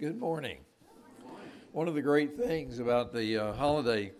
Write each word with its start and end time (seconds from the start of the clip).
Good 0.00 0.20
morning. 0.20 0.58
One 1.72 1.88
of 1.88 1.96
the 1.96 2.02
great 2.02 2.36
things 2.36 2.78
about 2.78 3.12
the 3.12 3.36
uh, 3.36 3.52
holiday 3.54 4.12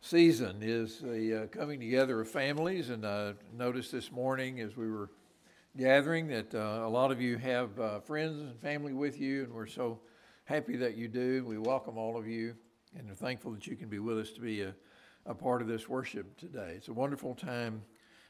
season 0.00 0.60
is 0.62 1.00
the 1.00 1.42
uh, 1.42 1.46
coming 1.48 1.78
together 1.80 2.22
of 2.22 2.30
families. 2.30 2.88
And 2.88 3.04
I 3.04 3.34
noticed 3.54 3.92
this 3.92 4.10
morning 4.10 4.60
as 4.60 4.74
we 4.74 4.90
were 4.90 5.10
gathering 5.76 6.28
that 6.28 6.54
uh, 6.54 6.86
a 6.86 6.88
lot 6.88 7.12
of 7.12 7.20
you 7.20 7.36
have 7.36 7.78
uh, 7.78 8.00
friends 8.00 8.40
and 8.40 8.58
family 8.58 8.94
with 8.94 9.20
you, 9.20 9.44
and 9.44 9.52
we're 9.52 9.66
so 9.66 10.00
happy 10.44 10.76
that 10.76 10.96
you 10.96 11.08
do. 11.08 11.44
We 11.44 11.58
welcome 11.58 11.98
all 11.98 12.16
of 12.16 12.26
you 12.26 12.54
and 12.98 13.10
are 13.10 13.14
thankful 13.14 13.52
that 13.52 13.66
you 13.66 13.76
can 13.76 13.90
be 13.90 13.98
with 13.98 14.18
us 14.18 14.30
to 14.30 14.40
be 14.40 14.62
a, 14.62 14.74
a 15.26 15.34
part 15.34 15.60
of 15.60 15.68
this 15.68 15.90
worship 15.90 16.38
today. 16.38 16.72
It's 16.76 16.88
a 16.88 16.94
wonderful 16.94 17.34
time 17.34 17.82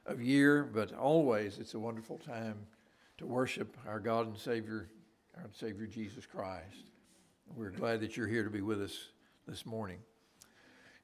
of 0.04 0.20
year, 0.20 0.64
but 0.64 0.92
always 0.92 1.60
it's 1.60 1.74
a 1.74 1.78
wonderful 1.78 2.18
time 2.18 2.56
to 3.18 3.26
worship 3.26 3.76
our 3.86 4.00
God 4.00 4.26
and 4.26 4.36
Savior 4.36 4.88
our 5.36 5.48
Savior 5.52 5.86
Jesus 5.86 6.26
Christ. 6.26 6.90
We're 7.56 7.70
glad 7.70 8.00
that 8.00 8.16
you're 8.16 8.28
here 8.28 8.44
to 8.44 8.50
be 8.50 8.60
with 8.60 8.82
us 8.82 8.96
this 9.46 9.64
morning. 9.64 9.98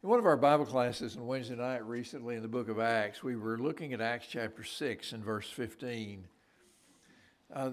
In 0.03 0.09
one 0.09 0.19
of 0.19 0.27
our 0.27 0.37
Bible 0.37 0.67
classes 0.67 1.17
on 1.17 1.27
Wednesday 1.27 1.57
night 1.57 1.85
recently 1.87 2.37
in 2.37 2.43
the 2.43 2.49
book 2.49 2.69
of 2.69 2.79
Acts, 2.79 3.23
we 3.23 3.37
were 3.37 3.59
looking 3.59 3.95
at 3.95 4.01
Acts 4.01 4.27
chapter 4.31 4.63
6 4.63 5.13
and 5.13 5.25
verse 5.25 5.49
15. 5.49 6.27
Uh, 7.55 7.71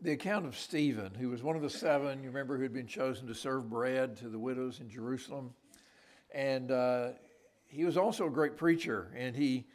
the 0.00 0.12
account 0.12 0.44
of 0.44 0.58
Stephen, 0.58 1.14
who 1.14 1.30
was 1.30 1.42
one 1.42 1.54
of 1.54 1.62
the 1.62 1.70
seven, 1.70 2.22
you 2.22 2.28
remember, 2.28 2.56
who 2.56 2.64
had 2.64 2.74
been 2.74 2.88
chosen 2.88 3.26
to 3.28 3.34
serve 3.34 3.70
bread 3.70 4.16
to 4.16 4.28
the 4.28 4.38
widows 4.38 4.80
in 4.80 4.90
Jerusalem. 4.90 5.54
And 6.34 6.72
uh, 6.72 7.10
he 7.68 7.84
was 7.84 7.96
also 7.96 8.26
a 8.26 8.30
great 8.30 8.56
preacher, 8.56 9.12
and 9.16 9.36
he 9.36 9.66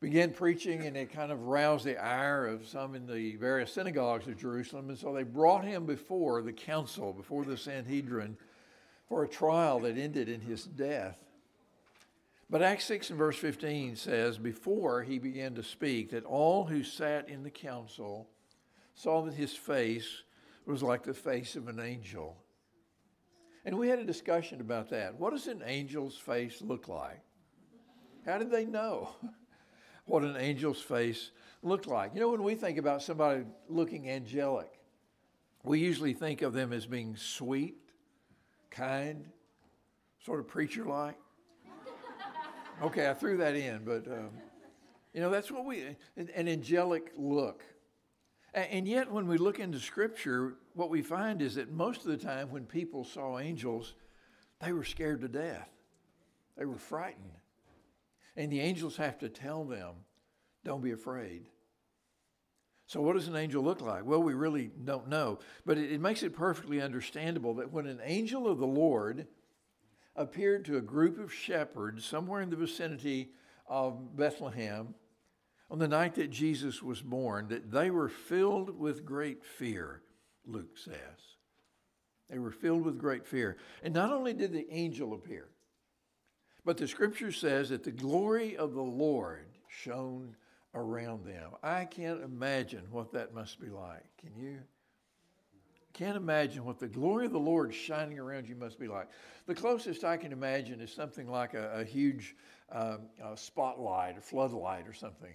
began 0.00 0.32
preaching, 0.32 0.86
and 0.86 0.96
it 0.96 1.12
kind 1.12 1.32
of 1.32 1.42
roused 1.42 1.84
the 1.84 1.96
ire 1.96 2.46
of 2.46 2.66
some 2.66 2.94
in 2.94 3.06
the 3.06 3.36
various 3.36 3.72
synagogues 3.72 4.26
of 4.26 4.36
Jerusalem. 4.36 4.90
And 4.90 4.98
so 4.98 5.12
they 5.12 5.22
brought 5.22 5.64
him 5.64 5.86
before 5.86 6.42
the 6.42 6.52
council, 6.52 7.12
before 7.12 7.44
the 7.44 7.56
Sanhedrin, 7.56 8.36
for 9.08 9.24
a 9.24 9.28
trial 9.28 9.80
that 9.80 9.96
ended 9.96 10.28
in 10.28 10.40
his 10.40 10.64
death. 10.64 11.16
But 12.48 12.62
Acts 12.62 12.84
6 12.84 13.10
and 13.10 13.18
verse 13.18 13.36
15 13.36 13.96
says, 13.96 14.38
Before 14.38 15.02
he 15.02 15.18
began 15.18 15.54
to 15.54 15.62
speak, 15.62 16.10
that 16.10 16.24
all 16.24 16.64
who 16.64 16.84
sat 16.84 17.28
in 17.28 17.42
the 17.42 17.50
council 17.50 18.28
saw 18.94 19.22
that 19.22 19.34
his 19.34 19.54
face 19.54 20.22
was 20.64 20.82
like 20.82 21.02
the 21.02 21.14
face 21.14 21.56
of 21.56 21.68
an 21.68 21.80
angel. 21.80 22.36
And 23.64 23.76
we 23.76 23.88
had 23.88 23.98
a 23.98 24.04
discussion 24.04 24.60
about 24.60 24.90
that. 24.90 25.18
What 25.18 25.32
does 25.32 25.48
an 25.48 25.62
angel's 25.62 26.16
face 26.16 26.62
look 26.62 26.86
like? 26.86 27.20
How 28.24 28.38
did 28.38 28.50
they 28.50 28.64
know? 28.64 29.10
what 30.06 30.22
an 30.22 30.36
angel's 30.36 30.80
face 30.80 31.30
looked 31.62 31.86
like. 31.86 32.14
You 32.14 32.20
know, 32.20 32.30
when 32.30 32.42
we 32.42 32.54
think 32.54 32.78
about 32.78 33.02
somebody 33.02 33.44
looking 33.68 34.08
angelic, 34.08 34.70
we 35.64 35.80
usually 35.80 36.14
think 36.14 36.42
of 36.42 36.52
them 36.52 36.72
as 36.72 36.86
being 36.86 37.16
sweet, 37.16 37.76
kind, 38.70 39.26
sort 40.24 40.40
of 40.40 40.48
preacher 40.48 40.84
like. 40.84 41.16
Okay, 42.82 43.08
I 43.08 43.14
threw 43.14 43.38
that 43.38 43.56
in, 43.56 43.84
but 43.84 44.06
um, 44.06 44.30
you 45.14 45.20
know, 45.20 45.30
that's 45.30 45.50
what 45.50 45.64
we, 45.64 45.80
an, 46.16 46.28
an 46.34 46.46
angelic 46.46 47.12
look. 47.16 47.64
And 48.52 48.86
yet, 48.86 49.10
when 49.10 49.26
we 49.26 49.38
look 49.38 49.58
into 49.58 49.78
Scripture, 49.78 50.54
what 50.74 50.88
we 50.88 51.02
find 51.02 51.42
is 51.42 51.56
that 51.56 51.70
most 51.72 52.04
of 52.04 52.10
the 52.10 52.16
time 52.16 52.50
when 52.50 52.64
people 52.64 53.04
saw 53.04 53.38
angels, 53.38 53.94
they 54.60 54.72
were 54.72 54.84
scared 54.84 55.20
to 55.22 55.28
death, 55.28 55.68
they 56.56 56.64
were 56.64 56.78
frightened. 56.78 57.32
And 58.36 58.52
the 58.52 58.60
angels 58.60 58.96
have 58.96 59.18
to 59.18 59.28
tell 59.28 59.64
them, 59.64 59.94
don't 60.64 60.82
be 60.82 60.92
afraid. 60.92 61.48
So, 62.88 63.00
what 63.00 63.14
does 63.14 63.26
an 63.26 63.36
angel 63.36 63.64
look 63.64 63.80
like? 63.80 64.04
Well, 64.04 64.22
we 64.22 64.34
really 64.34 64.70
don't 64.84 65.08
know. 65.08 65.40
But 65.64 65.78
it, 65.78 65.92
it, 65.92 66.00
makes 66.00 66.22
it 66.22 66.36
perfectly 66.36 66.80
understandable 66.80 67.54
that 67.54 67.72
when 67.72 67.86
an 67.86 68.00
angel 68.04 68.46
of 68.46 68.58
the 68.58 68.66
Lord 68.66 69.26
appeared 70.14 70.64
to 70.66 70.76
a 70.76 70.82
group 70.82 71.18
of 71.18 71.32
shepherds 71.32 72.04
somewhere 72.04 72.40
in 72.42 72.50
the 72.50 72.56
vicinity 72.56 73.30
of 73.66 74.16
Bethlehem 74.16 74.94
on 75.68 75.78
the 75.80 75.88
night 75.88 76.14
that 76.14 76.30
Jesus 76.30 76.80
was 76.80 77.02
born, 77.02 77.48
that 77.48 77.72
they 77.72 77.90
were 77.90 78.08
filled 78.08 78.78
with 78.78 79.04
great 79.04 79.44
fear, 79.44 80.02
Luke 80.44 80.78
says. 80.78 80.94
They 82.30 82.38
were 82.38 82.52
filled 82.52 82.84
with 82.84 82.98
great 82.98 83.26
fear. 83.26 83.56
And 83.82 83.94
not 83.94 84.12
only 84.12 84.32
did 84.32 84.52
the 84.52 84.66
angel 84.70 85.12
appear, 85.12 85.48
but 86.66 86.76
the 86.76 86.88
scripture 86.88 87.30
says 87.30 87.68
that 87.68 87.84
the 87.84 87.92
glory 87.92 88.56
of 88.56 88.74
the 88.74 88.82
Lord 88.82 89.46
shone 89.68 90.34
around 90.74 91.24
them. 91.24 91.52
I 91.62 91.84
can't 91.84 92.24
imagine 92.24 92.82
what 92.90 93.12
that 93.12 93.32
must 93.32 93.60
be 93.60 93.68
like. 93.68 94.04
Can 94.18 94.34
you? 94.36 94.58
Can't 95.92 96.16
imagine 96.16 96.64
what 96.64 96.80
the 96.80 96.88
glory 96.88 97.26
of 97.26 97.32
the 97.32 97.38
Lord 97.38 97.72
shining 97.72 98.18
around 98.18 98.48
you 98.48 98.56
must 98.56 98.80
be 98.80 98.88
like. 98.88 99.08
The 99.46 99.54
closest 99.54 100.02
I 100.02 100.16
can 100.16 100.32
imagine 100.32 100.80
is 100.80 100.92
something 100.92 101.30
like 101.30 101.54
a, 101.54 101.70
a 101.80 101.84
huge 101.84 102.34
um, 102.72 103.02
a 103.24 103.36
spotlight 103.36 104.18
or 104.18 104.20
floodlight 104.20 104.88
or 104.88 104.92
something, 104.92 105.34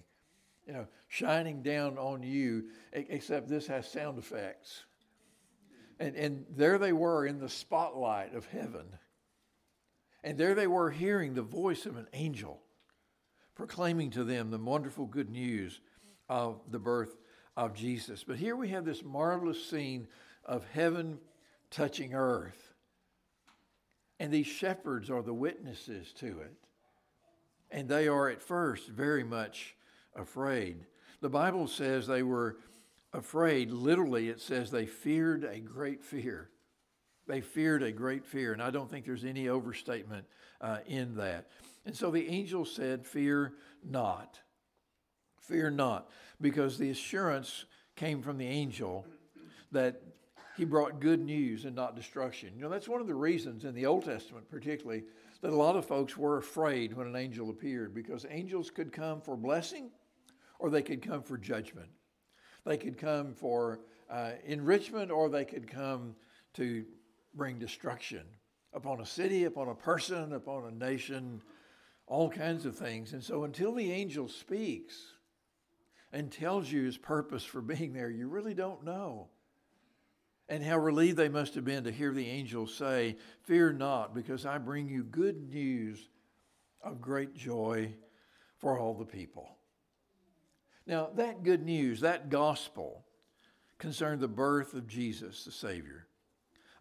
you 0.66 0.74
know, 0.74 0.86
shining 1.08 1.62
down 1.62 1.96
on 1.96 2.22
you, 2.22 2.66
except 2.92 3.48
this 3.48 3.66
has 3.68 3.90
sound 3.90 4.18
effects. 4.18 4.82
And, 5.98 6.14
and 6.14 6.44
there 6.50 6.76
they 6.76 6.92
were 6.92 7.24
in 7.24 7.38
the 7.38 7.48
spotlight 7.48 8.34
of 8.34 8.44
heaven 8.44 8.84
and 10.24 10.38
there 10.38 10.54
they 10.54 10.66
were 10.66 10.90
hearing 10.90 11.34
the 11.34 11.42
voice 11.42 11.86
of 11.86 11.96
an 11.96 12.08
angel 12.12 12.60
proclaiming 13.54 14.10
to 14.10 14.24
them 14.24 14.50
the 14.50 14.58
wonderful 14.58 15.06
good 15.06 15.30
news 15.30 15.80
of 16.28 16.60
the 16.70 16.78
birth 16.78 17.16
of 17.56 17.74
Jesus. 17.74 18.24
But 18.24 18.36
here 18.36 18.56
we 18.56 18.68
have 18.68 18.84
this 18.84 19.04
marvelous 19.04 19.64
scene 19.64 20.08
of 20.44 20.64
heaven 20.72 21.18
touching 21.70 22.14
earth. 22.14 22.72
And 24.18 24.32
these 24.32 24.46
shepherds 24.46 25.10
are 25.10 25.22
the 25.22 25.34
witnesses 25.34 26.12
to 26.14 26.40
it. 26.40 26.54
And 27.70 27.88
they 27.88 28.08
are 28.08 28.28
at 28.28 28.42
first 28.42 28.88
very 28.88 29.24
much 29.24 29.76
afraid. 30.14 30.86
The 31.20 31.30
Bible 31.30 31.66
says 31.66 32.06
they 32.06 32.22
were 32.22 32.56
afraid. 33.12 33.70
Literally, 33.70 34.28
it 34.28 34.40
says 34.40 34.70
they 34.70 34.86
feared 34.86 35.44
a 35.44 35.58
great 35.60 36.04
fear. 36.04 36.50
They 37.26 37.40
feared 37.40 37.82
a 37.82 37.92
great 37.92 38.24
fear, 38.24 38.52
and 38.52 38.62
I 38.62 38.70
don't 38.70 38.90
think 38.90 39.06
there's 39.06 39.24
any 39.24 39.48
overstatement 39.48 40.26
uh, 40.60 40.78
in 40.86 41.16
that. 41.16 41.48
And 41.86 41.96
so 41.96 42.10
the 42.10 42.28
angel 42.28 42.64
said, 42.64 43.06
Fear 43.06 43.54
not. 43.84 44.40
Fear 45.40 45.70
not, 45.70 46.08
because 46.40 46.78
the 46.78 46.90
assurance 46.90 47.64
came 47.96 48.22
from 48.22 48.38
the 48.38 48.46
angel 48.46 49.06
that 49.72 50.00
he 50.56 50.64
brought 50.64 51.00
good 51.00 51.20
news 51.20 51.64
and 51.64 51.74
not 51.74 51.96
destruction. 51.96 52.50
You 52.54 52.62
know, 52.62 52.68
that's 52.68 52.88
one 52.88 53.00
of 53.00 53.06
the 53.06 53.14
reasons 53.14 53.64
in 53.64 53.74
the 53.74 53.86
Old 53.86 54.04
Testament, 54.04 54.48
particularly, 54.50 55.04
that 55.40 55.52
a 55.52 55.56
lot 55.56 55.76
of 55.76 55.86
folks 55.86 56.16
were 56.16 56.38
afraid 56.38 56.92
when 56.92 57.06
an 57.06 57.16
angel 57.16 57.50
appeared, 57.50 57.94
because 57.94 58.26
angels 58.30 58.70
could 58.70 58.92
come 58.92 59.20
for 59.20 59.36
blessing 59.36 59.90
or 60.58 60.70
they 60.70 60.82
could 60.82 61.02
come 61.02 61.22
for 61.22 61.36
judgment. 61.36 61.88
They 62.64 62.76
could 62.76 62.96
come 62.96 63.34
for 63.34 63.80
uh, 64.08 64.32
enrichment 64.46 65.10
or 65.10 65.28
they 65.28 65.44
could 65.44 65.68
come 65.68 66.14
to 66.54 66.84
bring 67.34 67.58
destruction 67.58 68.24
upon 68.72 69.00
a 69.00 69.06
city, 69.06 69.44
upon 69.44 69.68
a 69.68 69.74
person, 69.74 70.32
upon 70.32 70.64
a 70.66 70.70
nation, 70.70 71.42
all 72.06 72.28
kinds 72.28 72.66
of 72.66 72.76
things. 72.76 73.12
And 73.12 73.22
so 73.22 73.44
until 73.44 73.74
the 73.74 73.90
angel 73.92 74.28
speaks 74.28 74.96
and 76.12 76.30
tells 76.30 76.70
you 76.70 76.82
his 76.82 76.98
purpose 76.98 77.44
for 77.44 77.60
being 77.60 77.92
there, 77.92 78.10
you 78.10 78.28
really 78.28 78.54
don't 78.54 78.84
know. 78.84 79.28
And 80.48 80.62
how 80.62 80.78
relieved 80.78 81.16
they 81.16 81.28
must 81.28 81.54
have 81.54 81.64
been 81.64 81.84
to 81.84 81.92
hear 81.92 82.12
the 82.12 82.28
angel 82.28 82.66
say, 82.66 83.16
Fear 83.44 83.74
not, 83.74 84.14
because 84.14 84.44
I 84.44 84.58
bring 84.58 84.88
you 84.88 85.04
good 85.04 85.48
news 85.50 86.08
of 86.82 87.00
great 87.00 87.34
joy 87.34 87.94
for 88.58 88.78
all 88.78 88.94
the 88.94 89.04
people. 89.04 89.56
Now, 90.86 91.10
that 91.16 91.44
good 91.44 91.64
news, 91.64 92.00
that 92.00 92.28
gospel, 92.28 93.04
concerned 93.78 94.20
the 94.20 94.28
birth 94.28 94.74
of 94.74 94.86
Jesus, 94.86 95.44
the 95.44 95.52
Savior. 95.52 96.06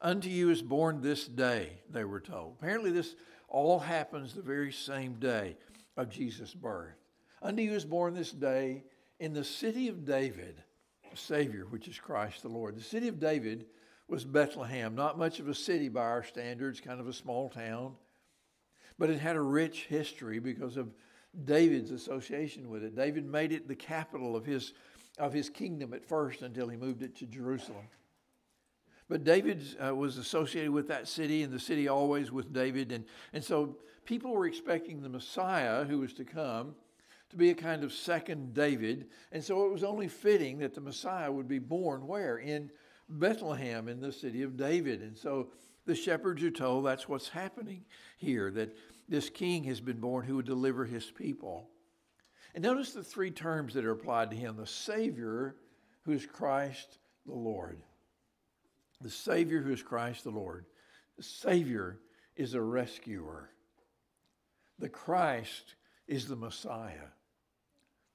Unto 0.02 0.30
you 0.30 0.50
is 0.50 0.64
born 0.64 1.02
this 1.02 1.28
day, 1.28 1.80
they 1.90 2.04
were 2.04 2.20
told. 2.20 2.56
Apparently, 2.60 2.92
this 2.92 3.16
all 3.48 3.78
happens 3.78 4.34
the 4.34 4.42
very 4.42 4.72
same 4.72 5.14
day 5.16 5.56
of 5.96 6.10
Jesus' 6.10 6.56
birth. 6.56 6.96
Unto 7.42 7.62
you 7.62 7.74
is 7.74 7.86
born 7.86 8.14
this 8.14 8.32
day 8.32 8.84
in 9.20 9.34
the 9.34 9.44
city 9.44 9.88
of 9.88 10.06
David, 10.06 10.64
a 11.14 11.16
Savior, 11.18 11.66
which 11.70 11.88
is 11.88 12.00
Christ 12.00 12.42
the 12.42 12.50
Lord. 12.50 12.76
The 12.76 12.82
city 12.82 13.08
of 13.08 13.20
David 13.20 13.68
was 14.08 14.26
Bethlehem, 14.26 14.96
not 14.96 15.20
much 15.20 15.40
of 15.40 15.48
a 15.48 15.54
city 15.54 15.88
by 15.88 16.02
our 16.02 16.24
standards, 16.24 16.82
kind 16.82 17.00
of 17.00 17.08
a 17.08 17.14
small 17.14 17.50
town, 17.50 17.94
but 18.98 19.10
it 19.10 19.20
had 19.20 19.36
a 19.36 19.42
rich 19.42 19.86
history 19.86 20.40
because 20.40 20.78
of 20.78 20.94
David's 21.46 21.92
association 21.92 22.70
with 22.70 22.84
it. 22.84 22.96
David 22.96 23.26
made 23.26 23.52
it 23.52 23.68
the 23.68 23.76
capital 23.76 24.36
of 24.36 24.46
his, 24.46 24.74
of 25.20 25.32
his 25.32 25.50
kingdom 25.50 25.94
at 25.94 26.04
first 26.04 26.42
until 26.42 26.68
he 26.68 26.76
moved 26.76 27.04
it 27.04 27.16
to 27.18 27.26
Jerusalem. 27.26 27.88
But 29.12 29.26
David 29.26 29.62
uh, 29.86 29.94
was 29.94 30.18
associated 30.18 30.72
with 30.72 30.88
that 30.88 31.06
city, 31.06 31.44
and 31.44 31.52
the 31.52 31.60
city 31.60 31.90
always 31.90 32.32
with 32.32 32.54
David. 32.54 32.94
And, 32.94 33.04
and 33.34 33.44
so 33.44 33.76
people 34.06 34.32
were 34.32 34.48
expecting 34.48 35.02
the 35.02 35.10
Messiah 35.10 35.84
who 35.84 36.00
was 36.00 36.14
to 36.14 36.24
come 36.24 36.76
to 37.30 37.36
be 37.36 37.50
a 37.50 37.54
kind 37.54 37.84
of 37.84 37.92
second 37.92 38.54
David. 38.54 39.08
And 39.34 39.44
so 39.44 39.66
it 39.66 39.74
was 39.74 39.84
only 39.84 40.08
fitting 40.08 40.60
that 40.60 40.74
the 40.74 40.80
Messiah 40.80 41.30
would 41.30 41.50
be 41.50 41.60
born 41.60 42.08
where? 42.08 42.38
In 42.38 42.72
Bethlehem 43.10 43.90
in 43.90 44.00
the 44.00 44.14
city 44.14 44.44
of 44.44 44.56
David. 44.56 45.02
And 45.02 45.18
so 45.18 45.50
the 45.86 45.94
shepherds 45.94 46.42
are 46.44 46.50
told 46.50 46.86
that's 46.86 47.10
what's 47.10 47.28
happening 47.28 47.84
here, 48.16 48.50
that 48.52 48.78
this 49.10 49.30
king 49.30 49.66
has 49.66 49.82
been 49.82 50.00
born 50.00 50.26
who 50.26 50.38
would 50.38 50.46
deliver 50.46 50.86
his 50.86 51.12
people. 51.12 51.68
And 52.56 52.64
notice 52.64 52.94
the 52.94 53.04
three 53.04 53.32
terms 53.32 53.74
that 53.74 53.84
are 53.84 53.92
applied 53.92 54.32
to 54.32 54.38
him 54.38 54.56
the 54.56 54.66
Savior, 54.66 55.58
who 56.04 56.14
is 56.14 56.26
Christ 56.26 57.00
the 57.26 57.34
Lord. 57.34 57.82
The 59.02 59.10
Savior, 59.10 59.62
who 59.62 59.72
is 59.72 59.82
Christ 59.82 60.24
the 60.24 60.30
Lord. 60.30 60.66
The 61.18 61.24
Savior 61.24 62.00
is 62.36 62.54
a 62.54 62.62
rescuer. 62.62 63.50
The 64.80 64.90
Christ 64.90 65.76
is 66.08 66.28
the 66.28 66.36
Messiah. 66.36 67.10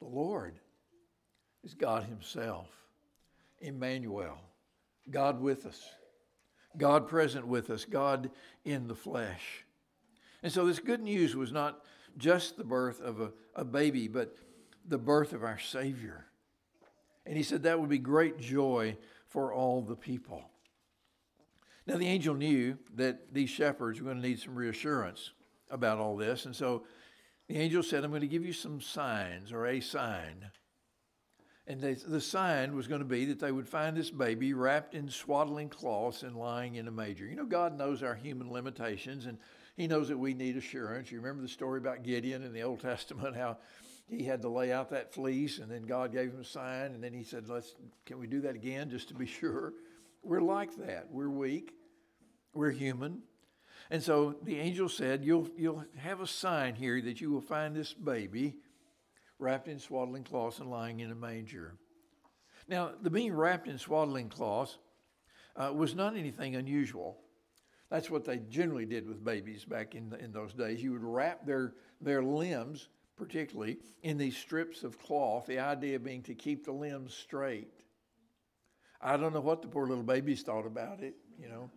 The 0.00 0.06
Lord 0.06 0.58
is 1.64 1.74
God 1.74 2.04
Himself, 2.04 2.68
Emmanuel, 3.60 4.38
God 5.10 5.40
with 5.40 5.66
us, 5.66 5.82
God 6.76 7.08
present 7.08 7.46
with 7.46 7.70
us, 7.70 7.84
God 7.84 8.30
in 8.64 8.86
the 8.86 8.94
flesh. 8.94 9.64
And 10.42 10.52
so 10.52 10.66
this 10.66 10.78
good 10.78 11.00
news 11.00 11.34
was 11.34 11.52
not 11.52 11.84
just 12.18 12.56
the 12.56 12.64
birth 12.64 13.00
of 13.00 13.20
a, 13.20 13.32
a 13.54 13.64
baby, 13.64 14.08
but 14.08 14.36
the 14.86 14.98
birth 14.98 15.32
of 15.32 15.42
our 15.42 15.58
Savior. 15.58 16.26
And 17.24 17.36
he 17.36 17.42
said 17.42 17.62
that 17.62 17.80
would 17.80 17.88
be 17.88 17.98
great 17.98 18.38
joy 18.38 18.96
for 19.28 19.52
all 19.52 19.82
the 19.82 19.96
people. 19.96 20.42
Now, 21.86 21.96
the 21.96 22.06
angel 22.06 22.34
knew 22.34 22.78
that 22.96 23.32
these 23.32 23.50
shepherds 23.50 24.00
were 24.00 24.06
going 24.06 24.20
to 24.20 24.28
need 24.28 24.40
some 24.40 24.56
reassurance 24.56 25.30
about 25.70 25.98
all 25.98 26.16
this. 26.16 26.44
And 26.44 26.54
so 26.54 26.82
the 27.48 27.58
angel 27.58 27.82
said, 27.82 28.02
I'm 28.02 28.10
going 28.10 28.22
to 28.22 28.26
give 28.26 28.44
you 28.44 28.52
some 28.52 28.80
signs 28.80 29.52
or 29.52 29.66
a 29.66 29.80
sign. 29.80 30.50
And 31.68 31.80
they, 31.80 31.94
the 31.94 32.20
sign 32.20 32.74
was 32.74 32.86
going 32.86 33.00
to 33.00 33.06
be 33.06 33.24
that 33.26 33.40
they 33.40 33.52
would 33.52 33.68
find 33.68 33.96
this 33.96 34.10
baby 34.10 34.52
wrapped 34.52 34.94
in 34.94 35.08
swaddling 35.08 35.68
cloths 35.68 36.22
and 36.22 36.36
lying 36.36 36.76
in 36.76 36.88
a 36.88 36.92
manger. 36.92 37.26
You 37.26 37.36
know, 37.36 37.44
God 37.44 37.76
knows 37.76 38.02
our 38.02 38.14
human 38.14 38.52
limitations 38.52 39.26
and 39.26 39.38
He 39.76 39.86
knows 39.86 40.08
that 40.08 40.18
we 40.18 40.34
need 40.34 40.56
assurance. 40.56 41.10
You 41.10 41.18
remember 41.20 41.42
the 41.42 41.48
story 41.48 41.78
about 41.78 42.04
Gideon 42.04 42.42
in 42.44 42.52
the 42.52 42.62
Old 42.62 42.80
Testament, 42.80 43.36
how 43.36 43.58
he 44.08 44.22
had 44.22 44.42
to 44.42 44.48
lay 44.48 44.72
out 44.72 44.90
that 44.90 45.12
fleece 45.12 45.58
and 45.58 45.70
then 45.70 45.82
God 45.82 46.12
gave 46.12 46.30
him 46.30 46.40
a 46.40 46.44
sign 46.44 46.92
and 46.92 47.02
then 47.02 47.12
he 47.12 47.24
said, 47.24 47.48
Let's, 47.48 47.74
Can 48.04 48.18
we 48.18 48.26
do 48.26 48.40
that 48.42 48.54
again 48.54 48.88
just 48.90 49.08
to 49.08 49.14
be 49.14 49.26
sure? 49.26 49.72
We're 50.26 50.40
like 50.40 50.76
that. 50.78 51.06
We're 51.10 51.30
weak, 51.30 51.72
we're 52.52 52.72
human. 52.72 53.22
And 53.90 54.02
so 54.02 54.34
the 54.42 54.58
angel 54.58 54.88
said, 54.88 55.24
You'll, 55.24 55.48
you'll 55.56 55.84
have 55.98 56.20
a 56.20 56.26
sign 56.26 56.74
here 56.74 57.00
that 57.00 57.20
you 57.20 57.30
will 57.30 57.40
find 57.40 57.76
this 57.76 57.94
baby 57.94 58.56
wrapped 59.38 59.68
in 59.68 59.78
swaddling 59.78 60.24
cloths 60.24 60.58
and 60.58 60.68
lying 60.68 60.98
in 60.98 61.12
a 61.12 61.14
manger. 61.14 61.76
Now, 62.66 62.90
the 63.00 63.10
being 63.10 63.34
wrapped 63.34 63.68
in 63.68 63.78
swaddling 63.78 64.28
cloths 64.28 64.78
uh, 65.54 65.72
was 65.72 65.94
not 65.94 66.16
anything 66.16 66.56
unusual. 66.56 67.18
That's 67.88 68.10
what 68.10 68.24
they 68.24 68.38
generally 68.38 68.86
did 68.86 69.06
with 69.06 69.24
babies 69.24 69.64
back 69.64 69.94
in, 69.94 70.10
the, 70.10 70.18
in 70.18 70.32
those 70.32 70.54
days. 70.54 70.82
You 70.82 70.92
would 70.92 71.04
wrap 71.04 71.46
their, 71.46 71.74
their 72.00 72.24
limbs, 72.24 72.88
particularly, 73.16 73.78
in 74.02 74.18
these 74.18 74.36
strips 74.36 74.82
of 74.82 74.98
cloth, 74.98 75.46
the 75.46 75.60
idea 75.60 76.00
being 76.00 76.22
to 76.22 76.34
keep 76.34 76.64
the 76.64 76.72
limbs 76.72 77.14
straight. 77.14 77.68
I 79.00 79.16
don't 79.16 79.32
know 79.32 79.40
what 79.40 79.62
the 79.62 79.68
poor 79.68 79.86
little 79.86 80.04
babies 80.04 80.42
thought 80.42 80.66
about 80.66 81.02
it, 81.02 81.14
you 81.40 81.48
know. 81.48 81.70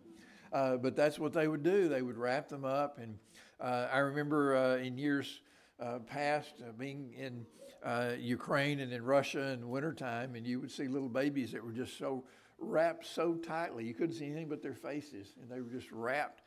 Uh, 0.52 0.76
but 0.76 0.96
that's 0.96 1.18
what 1.18 1.32
they 1.32 1.46
would 1.46 1.62
do. 1.62 1.88
They 1.88 2.02
would 2.02 2.16
wrap 2.16 2.48
them 2.48 2.64
up. 2.64 2.98
And 2.98 3.18
uh, 3.60 3.88
I 3.92 3.98
remember 3.98 4.56
uh, 4.56 4.76
in 4.76 4.98
years 4.98 5.40
uh, 5.78 5.98
past 6.00 6.54
uh, 6.60 6.72
being 6.72 7.12
in 7.16 7.46
uh, 7.84 8.12
Ukraine 8.18 8.80
and 8.80 8.92
in 8.92 9.04
Russia 9.04 9.52
in 9.52 9.68
wintertime, 9.68 10.34
and 10.34 10.46
you 10.46 10.60
would 10.60 10.70
see 10.70 10.88
little 10.88 11.08
babies 11.08 11.52
that 11.52 11.64
were 11.64 11.72
just 11.72 11.96
so 11.98 12.24
wrapped 12.58 13.06
so 13.06 13.34
tightly. 13.34 13.84
You 13.84 13.94
couldn't 13.94 14.16
see 14.16 14.26
anything 14.26 14.48
but 14.48 14.62
their 14.62 14.74
faces, 14.74 15.34
and 15.40 15.50
they 15.50 15.60
were 15.60 15.70
just 15.70 15.90
wrapped. 15.92 16.42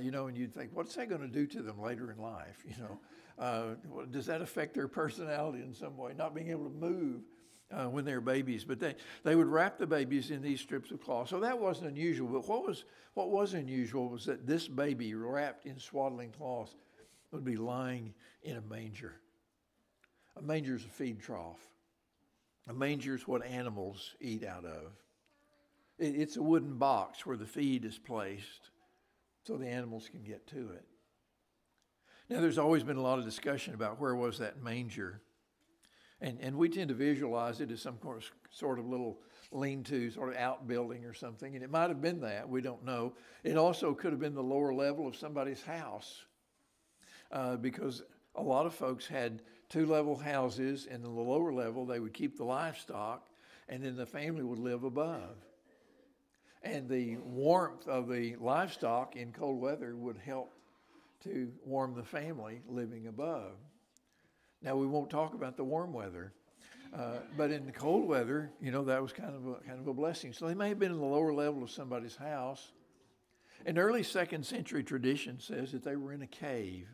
you 0.00 0.10
know, 0.10 0.28
and 0.28 0.36
you'd 0.36 0.54
think, 0.54 0.70
what's 0.72 0.94
that 0.94 1.08
going 1.08 1.20
to 1.20 1.26
do 1.26 1.46
to 1.46 1.62
them 1.62 1.80
later 1.80 2.10
in 2.10 2.18
life? 2.18 2.64
You 2.66 2.76
know, 2.82 4.06
does 4.10 4.26
that 4.26 4.40
affect 4.40 4.74
their 4.74 4.86
personality 4.88 5.62
in 5.62 5.74
some 5.74 5.96
way? 5.96 6.12
Not 6.16 6.34
being 6.34 6.50
able 6.50 6.64
to 6.64 6.70
move 6.70 7.22
uh, 7.72 7.86
when 7.86 8.04
they 8.04 8.14
were 8.14 8.20
babies, 8.20 8.64
but 8.64 8.78
they, 8.78 8.94
they 9.24 9.34
would 9.34 9.46
wrap 9.46 9.78
the 9.78 9.86
babies 9.86 10.30
in 10.30 10.42
these 10.42 10.60
strips 10.60 10.90
of 10.90 11.02
cloth. 11.02 11.28
So 11.28 11.40
that 11.40 11.58
wasn't 11.58 11.88
unusual. 11.88 12.28
But 12.28 12.48
what 12.48 12.66
was, 12.66 12.84
what 13.14 13.30
was 13.30 13.54
unusual 13.54 14.08
was 14.08 14.24
that 14.26 14.46
this 14.46 14.68
baby, 14.68 15.14
wrapped 15.14 15.66
in 15.66 15.78
swaddling 15.78 16.30
cloth 16.30 16.74
would 17.30 17.44
be 17.44 17.56
lying 17.56 18.12
in 18.42 18.56
a 18.56 18.60
manger. 18.62 19.14
A 20.36 20.42
manger 20.42 20.74
is 20.74 20.84
a 20.84 20.88
feed 20.88 21.20
trough. 21.20 21.60
A 22.68 22.72
manger 22.72 23.14
is 23.14 23.26
what 23.26 23.44
animals 23.44 24.14
eat 24.20 24.44
out 24.44 24.64
of. 24.64 24.92
It, 25.98 26.14
it's 26.16 26.36
a 26.36 26.42
wooden 26.42 26.76
box 26.76 27.26
where 27.26 27.36
the 27.36 27.46
feed 27.46 27.84
is 27.84 27.98
placed 27.98 28.70
so 29.44 29.56
the 29.56 29.68
animals 29.68 30.08
can 30.10 30.22
get 30.22 30.46
to 30.48 30.70
it. 30.70 30.84
Now, 32.28 32.40
there's 32.40 32.58
always 32.58 32.82
been 32.82 32.96
a 32.96 33.02
lot 33.02 33.18
of 33.18 33.24
discussion 33.24 33.74
about 33.74 34.00
where 34.00 34.14
was 34.14 34.38
that 34.38 34.62
manger 34.62 35.20
and, 36.22 36.38
and 36.40 36.56
we 36.56 36.68
tend 36.68 36.88
to 36.88 36.94
visualize 36.94 37.60
it 37.60 37.70
as 37.72 37.82
some 37.82 37.98
sort 38.50 38.78
of 38.78 38.86
little 38.86 39.18
lean 39.50 39.82
to, 39.84 40.08
sort 40.10 40.30
of 40.30 40.36
outbuilding 40.36 41.04
or 41.04 41.12
something. 41.12 41.56
And 41.56 41.64
it 41.64 41.70
might 41.70 41.88
have 41.88 42.00
been 42.00 42.20
that. 42.20 42.48
We 42.48 42.62
don't 42.62 42.84
know. 42.84 43.14
It 43.42 43.56
also 43.56 43.92
could 43.92 44.12
have 44.12 44.20
been 44.20 44.34
the 44.34 44.42
lower 44.42 44.72
level 44.72 45.06
of 45.06 45.16
somebody's 45.16 45.62
house 45.62 46.24
uh, 47.32 47.56
because 47.56 48.02
a 48.36 48.42
lot 48.42 48.66
of 48.66 48.72
folks 48.72 49.06
had 49.06 49.42
two 49.68 49.84
level 49.84 50.16
houses, 50.16 50.86
and 50.86 51.04
in 51.04 51.14
the 51.14 51.20
lower 51.20 51.52
level, 51.52 51.84
they 51.84 51.98
would 51.98 52.14
keep 52.14 52.36
the 52.36 52.44
livestock, 52.44 53.26
and 53.68 53.82
then 53.82 53.96
the 53.96 54.06
family 54.06 54.44
would 54.44 54.58
live 54.58 54.84
above. 54.84 55.36
And 56.62 56.88
the 56.88 57.16
warmth 57.16 57.88
of 57.88 58.08
the 58.08 58.36
livestock 58.36 59.16
in 59.16 59.32
cold 59.32 59.60
weather 59.60 59.96
would 59.96 60.18
help 60.18 60.52
to 61.24 61.50
warm 61.64 61.94
the 61.94 62.04
family 62.04 62.60
living 62.68 63.08
above. 63.08 63.54
Now 64.62 64.76
we 64.76 64.86
won't 64.86 65.10
talk 65.10 65.34
about 65.34 65.56
the 65.56 65.64
warm 65.64 65.92
weather, 65.92 66.32
uh, 66.96 67.16
but 67.36 67.50
in 67.50 67.66
the 67.66 67.72
cold 67.72 68.06
weather, 68.06 68.50
you 68.60 68.70
know 68.70 68.84
that 68.84 69.02
was 69.02 69.12
kind 69.12 69.34
of 69.34 69.46
a, 69.46 69.54
kind 69.66 69.80
of 69.80 69.88
a 69.88 69.94
blessing. 69.94 70.32
So 70.32 70.46
they 70.46 70.54
may 70.54 70.68
have 70.68 70.78
been 70.78 70.92
in 70.92 70.98
the 70.98 71.04
lower 71.04 71.32
level 71.32 71.62
of 71.62 71.70
somebody's 71.70 72.16
house. 72.16 72.72
An 73.66 73.78
early 73.78 74.02
second 74.02 74.44
century 74.44 74.84
tradition 74.84 75.40
says 75.40 75.72
that 75.72 75.84
they 75.84 75.96
were 75.96 76.12
in 76.12 76.22
a 76.22 76.26
cave. 76.26 76.88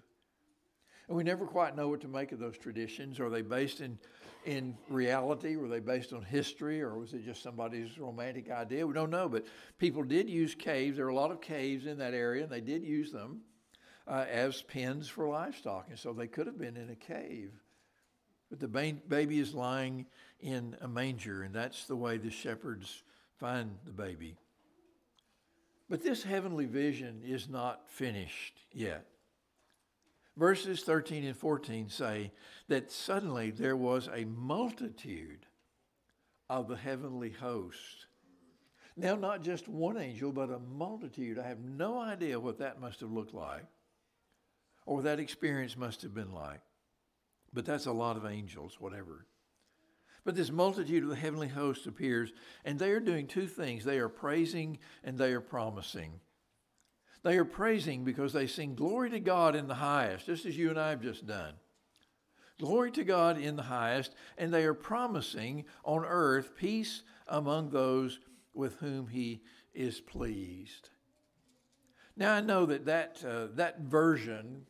And 1.08 1.16
we 1.16 1.24
never 1.24 1.46
quite 1.46 1.74
know 1.74 1.88
what 1.88 2.02
to 2.02 2.08
make 2.08 2.32
of 2.32 2.38
those 2.38 2.58
traditions. 2.58 3.18
Are 3.18 3.30
they 3.30 3.40
based 3.40 3.80
in, 3.80 3.98
in 4.44 4.76
reality? 4.90 5.56
Were 5.56 5.68
they 5.68 5.80
based 5.80 6.12
on 6.12 6.22
history? 6.22 6.82
Or 6.82 6.98
was 6.98 7.14
it 7.14 7.24
just 7.24 7.42
somebody's 7.42 7.98
romantic 7.98 8.50
idea? 8.50 8.86
We 8.86 8.92
don't 8.92 9.08
know. 9.08 9.26
But 9.26 9.46
people 9.78 10.02
did 10.02 10.28
use 10.28 10.54
caves. 10.54 10.98
There 10.98 11.06
are 11.06 11.10
a 11.10 11.14
lot 11.14 11.30
of 11.30 11.40
caves 11.40 11.86
in 11.86 11.96
that 11.98 12.12
area, 12.12 12.42
and 12.42 12.52
they 12.52 12.60
did 12.60 12.84
use 12.84 13.10
them 13.10 13.40
uh, 14.08 14.24
as 14.30 14.62
pens 14.62 15.08
for 15.08 15.28
livestock. 15.28 15.86
And 15.90 15.98
so 15.98 16.12
they 16.12 16.26
could 16.26 16.46
have 16.46 16.58
been 16.58 16.76
in 16.76 16.90
a 16.90 16.96
cave. 16.96 17.52
But 18.48 18.60
the 18.60 18.68
ba- 18.68 18.96
baby 19.06 19.38
is 19.38 19.54
lying 19.54 20.06
in 20.40 20.76
a 20.80 20.88
manger, 20.88 21.42
and 21.42 21.54
that's 21.54 21.86
the 21.86 21.96
way 21.96 22.16
the 22.16 22.30
shepherds 22.30 23.02
find 23.36 23.76
the 23.84 23.92
baby. 23.92 24.36
But 25.90 26.02
this 26.02 26.22
heavenly 26.22 26.66
vision 26.66 27.22
is 27.24 27.48
not 27.48 27.88
finished 27.90 28.60
yet. 28.72 29.06
Verses 30.36 30.82
13 30.82 31.24
and 31.24 31.36
14 31.36 31.88
say 31.88 32.30
that 32.68 32.92
suddenly 32.92 33.50
there 33.50 33.76
was 33.76 34.08
a 34.14 34.24
multitude 34.24 35.46
of 36.48 36.68
the 36.68 36.76
heavenly 36.76 37.30
host. 37.30 38.06
Now, 38.96 39.16
not 39.16 39.42
just 39.42 39.68
one 39.68 39.96
angel, 39.96 40.32
but 40.32 40.50
a 40.50 40.58
multitude. 40.58 41.38
I 41.38 41.48
have 41.48 41.60
no 41.60 42.00
idea 42.00 42.38
what 42.38 42.58
that 42.58 42.80
must 42.80 43.00
have 43.00 43.10
looked 43.10 43.34
like 43.34 43.64
or 44.88 45.02
that 45.02 45.21
experience 45.21 45.76
must 45.76 46.00
have 46.00 46.14
been 46.14 46.33
like. 46.33 46.62
But 47.52 47.66
that's 47.66 47.85
a 47.85 47.92
lot 47.92 48.16
of 48.16 48.25
angels, 48.25 48.80
whatever. 48.80 49.26
But 50.25 50.35
this 50.35 50.50
multitude 50.50 51.02
of 51.02 51.11
the 51.11 51.16
heavenly 51.16 51.49
host 51.49 51.87
appears, 51.87 52.33
and 52.64 52.78
they 52.78 52.90
are 52.92 53.00
doing 53.00 53.26
two 53.26 53.47
things 53.47 53.85
they 53.85 53.99
are 53.99 54.09
praising 54.09 54.78
and 55.04 55.18
they 55.18 55.35
are 55.35 55.42
promising. 55.42 56.21
They 57.23 57.37
are 57.37 57.45
praising 57.45 58.04
because 58.04 58.33
they 58.33 58.47
sing 58.47 58.75
glory 58.75 59.11
to 59.11 59.21
God 59.21 59.54
in 59.54 59.68
the 59.68 59.75
highest, 59.75 60.25
just 60.25 60.47
as 60.47 60.57
you 60.57 60.71
and 60.71 60.80
I 60.80 60.88
have 60.90 61.02
just 61.02 61.26
done. 61.26 61.52
Glory 62.59 62.90
to 62.92 63.04
God 63.04 63.38
in 63.38 63.57
the 63.57 63.62
highest, 63.64 64.14
and 64.38 64.52
they 64.52 64.64
are 64.64 64.75
promising 64.75 65.66
on 65.85 66.02
earth 66.07 66.57
peace 66.57 67.02
among 67.26 67.71
those 67.71 68.21
with 68.54 68.76
whom 68.76 69.09
he 69.09 69.42
is 69.75 70.00
pleased. 70.00 70.88
Now 72.16 72.35
I 72.35 72.40
know 72.40 72.64
that 72.66 72.87
that, 72.87 73.23
uh, 73.23 73.49
that 73.54 73.80
version 73.80 74.66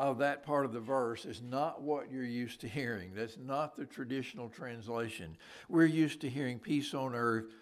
of 0.00 0.16
that 0.16 0.42
part 0.42 0.64
of 0.64 0.72
the 0.72 0.80
verse 0.80 1.26
is 1.26 1.42
not 1.42 1.82
what 1.82 2.10
you're 2.10 2.24
used 2.24 2.62
to 2.62 2.66
hearing. 2.68 3.12
That's 3.14 3.36
not 3.36 3.76
the 3.76 3.84
traditional 3.84 4.48
translation. 4.48 5.36
We're 5.68 5.84
used 5.84 6.22
to 6.22 6.30
hearing 6.30 6.58
peace 6.58 6.94
on 6.94 7.14
earth, 7.14 7.52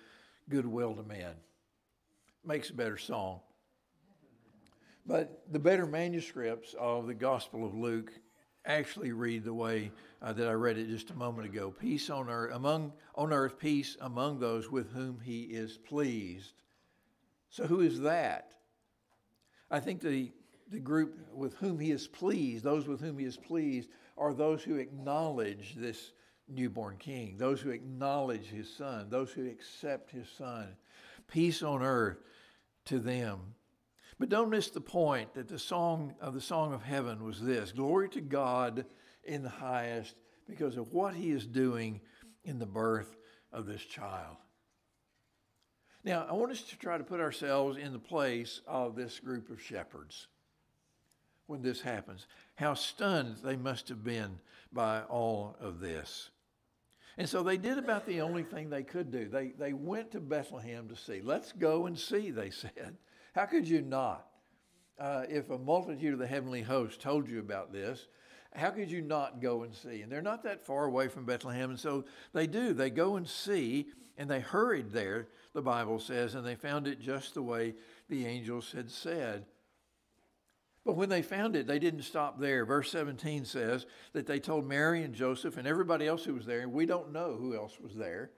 goodwill 0.48 0.94
to 0.94 1.02
men. 1.02 1.34
Makes 2.44 2.70
a 2.70 2.74
better 2.74 2.96
song. 2.96 3.40
But 5.04 5.42
the 5.50 5.58
better 5.58 5.84
manuscripts 5.84 6.76
of 6.78 7.08
the 7.08 7.14
Gospel 7.14 7.66
of 7.66 7.74
Luke 7.74 8.12
actually 8.64 9.10
read 9.10 9.42
the 9.42 9.52
way 9.52 9.90
uh, 10.22 10.32
that 10.32 10.46
I 10.46 10.52
read 10.52 10.78
it 10.78 10.86
just 10.86 11.10
a 11.10 11.14
moment 11.14 11.48
ago. 11.48 11.72
Peace 11.72 12.08
on 12.08 12.30
earth 12.30 12.54
among 12.54 12.92
on 13.16 13.32
earth, 13.32 13.58
peace 13.58 13.96
among 14.00 14.38
those 14.38 14.70
with 14.70 14.92
whom 14.92 15.18
he 15.24 15.42
is 15.42 15.76
pleased. 15.76 16.52
So 17.50 17.66
who 17.66 17.80
is 17.80 17.98
that? 18.02 18.52
I 19.72 19.80
think 19.80 20.00
the 20.00 20.30
the 20.70 20.78
group 20.78 21.18
with 21.32 21.54
whom 21.56 21.78
he 21.78 21.90
is 21.90 22.06
pleased, 22.06 22.64
those 22.64 22.86
with 22.86 23.00
whom 23.00 23.18
he 23.18 23.24
is 23.24 23.36
pleased, 23.36 23.88
are 24.16 24.34
those 24.34 24.62
who 24.62 24.76
acknowledge 24.76 25.74
this 25.76 26.12
newborn 26.48 26.96
king, 26.98 27.36
those 27.38 27.60
who 27.60 27.70
acknowledge 27.70 28.46
his 28.46 28.72
son, 28.72 29.08
those 29.10 29.30
who 29.30 29.46
accept 29.46 30.10
his 30.10 30.28
son. 30.36 30.68
Peace 31.26 31.62
on 31.62 31.82
earth 31.82 32.18
to 32.86 32.98
them. 32.98 33.54
But 34.18 34.30
don't 34.30 34.50
miss 34.50 34.70
the 34.70 34.80
point 34.80 35.34
that 35.34 35.48
the 35.48 35.58
song 35.58 36.14
of 36.20 36.34
the 36.34 36.40
song 36.40 36.72
of 36.72 36.82
heaven 36.82 37.24
was 37.24 37.40
this 37.40 37.72
glory 37.72 38.08
to 38.10 38.20
God 38.20 38.84
in 39.24 39.42
the 39.42 39.48
highest 39.48 40.16
because 40.48 40.76
of 40.76 40.92
what 40.92 41.14
he 41.14 41.30
is 41.30 41.46
doing 41.46 42.00
in 42.44 42.58
the 42.58 42.66
birth 42.66 43.16
of 43.52 43.66
this 43.66 43.82
child. 43.82 44.36
Now, 46.04 46.26
I 46.28 46.32
want 46.32 46.52
us 46.52 46.62
to 46.62 46.78
try 46.78 46.96
to 46.96 47.04
put 47.04 47.20
ourselves 47.20 47.76
in 47.76 47.92
the 47.92 47.98
place 47.98 48.60
of 48.66 48.96
this 48.96 49.20
group 49.20 49.50
of 49.50 49.60
shepherds 49.60 50.28
when 51.48 51.62
this 51.62 51.80
happens. 51.80 52.26
How 52.54 52.74
stunned 52.74 53.38
they 53.42 53.56
must 53.56 53.88
have 53.88 54.04
been 54.04 54.38
by 54.72 55.02
all 55.02 55.56
of 55.60 55.80
this. 55.80 56.30
And 57.16 57.28
so 57.28 57.42
they 57.42 57.56
did 57.56 57.78
about 57.78 58.06
the 58.06 58.20
only 58.20 58.44
thing 58.44 58.70
they 58.70 58.84
could 58.84 59.10
do. 59.10 59.28
They, 59.28 59.48
they 59.58 59.72
went 59.72 60.12
to 60.12 60.20
Bethlehem 60.20 60.88
to 60.88 60.94
see. 60.94 61.20
Let's 61.20 61.50
go 61.50 61.86
and 61.86 61.98
see, 61.98 62.30
they 62.30 62.50
said. 62.50 62.96
How 63.34 63.46
could 63.46 63.66
you 63.66 63.82
not? 63.82 64.26
Uh, 65.00 65.24
if 65.28 65.50
a 65.50 65.58
multitude 65.58 66.12
of 66.12 66.18
the 66.18 66.26
heavenly 66.26 66.62
host 66.62 67.00
told 67.00 67.28
you 67.28 67.40
about 67.40 67.72
this, 67.72 68.06
how 68.54 68.70
could 68.70 68.90
you 68.90 69.00
not 69.00 69.40
go 69.40 69.62
and 69.62 69.74
see? 69.74 70.02
And 70.02 70.10
they're 70.10 70.22
not 70.22 70.42
that 70.44 70.64
far 70.64 70.84
away 70.84 71.08
from 71.08 71.24
Bethlehem. 71.24 71.70
And 71.70 71.78
so 71.78 72.04
they 72.32 72.46
do. 72.46 72.72
They 72.72 72.90
go 72.90 73.16
and 73.16 73.28
see, 73.28 73.86
and 74.16 74.30
they 74.30 74.40
hurried 74.40 74.90
there, 74.90 75.28
the 75.54 75.62
Bible 75.62 75.98
says, 75.98 76.34
and 76.34 76.46
they 76.46 76.54
found 76.56 76.86
it 76.86 77.00
just 77.00 77.34
the 77.34 77.42
way 77.42 77.74
the 78.08 78.26
angels 78.26 78.72
had 78.72 78.90
said. 78.90 79.44
But 80.88 80.96
when 80.96 81.10
they 81.10 81.20
found 81.20 81.54
it, 81.54 81.66
they 81.66 81.78
didn't 81.78 82.04
stop 82.04 82.40
there. 82.40 82.64
Verse 82.64 82.90
17 82.90 83.44
says 83.44 83.84
that 84.14 84.26
they 84.26 84.40
told 84.40 84.66
Mary 84.66 85.02
and 85.02 85.12
Joseph 85.12 85.58
and 85.58 85.68
everybody 85.68 86.06
else 86.06 86.24
who 86.24 86.32
was 86.32 86.46
there, 86.46 86.60
and 86.60 86.72
we 86.72 86.86
don't 86.86 87.12
know 87.12 87.36
who 87.38 87.54
else 87.54 87.78
was 87.78 87.94
there. 87.94 88.30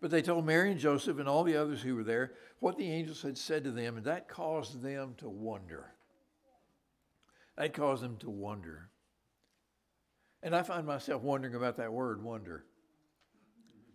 But 0.00 0.12
they 0.12 0.22
told 0.22 0.46
Mary 0.46 0.70
and 0.70 0.78
Joseph 0.78 1.18
and 1.18 1.28
all 1.28 1.42
the 1.42 1.56
others 1.56 1.82
who 1.82 1.96
were 1.96 2.04
there 2.04 2.34
what 2.60 2.78
the 2.78 2.88
angels 2.88 3.20
had 3.20 3.36
said 3.36 3.64
to 3.64 3.72
them, 3.72 3.96
and 3.96 4.06
that 4.06 4.28
caused 4.28 4.80
them 4.80 5.16
to 5.18 5.28
wonder. 5.28 5.90
That 7.58 7.74
caused 7.74 8.04
them 8.04 8.16
to 8.18 8.30
wonder. 8.30 8.90
And 10.40 10.54
I 10.54 10.62
find 10.62 10.86
myself 10.86 11.22
wondering 11.22 11.56
about 11.56 11.78
that 11.78 11.92
word, 11.92 12.22
wonder. 12.22 12.64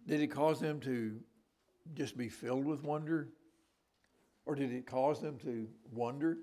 Did 0.06 0.20
it 0.20 0.28
cause 0.28 0.60
them 0.60 0.82
to 0.82 1.22
just 1.94 2.18
be 2.18 2.28
filled 2.28 2.66
with 2.66 2.84
wonder? 2.84 3.30
Or 4.46 4.56
did 4.56 4.74
it 4.74 4.86
cause 4.86 5.22
them 5.22 5.38
to 5.44 5.70
wonder? 5.90 6.40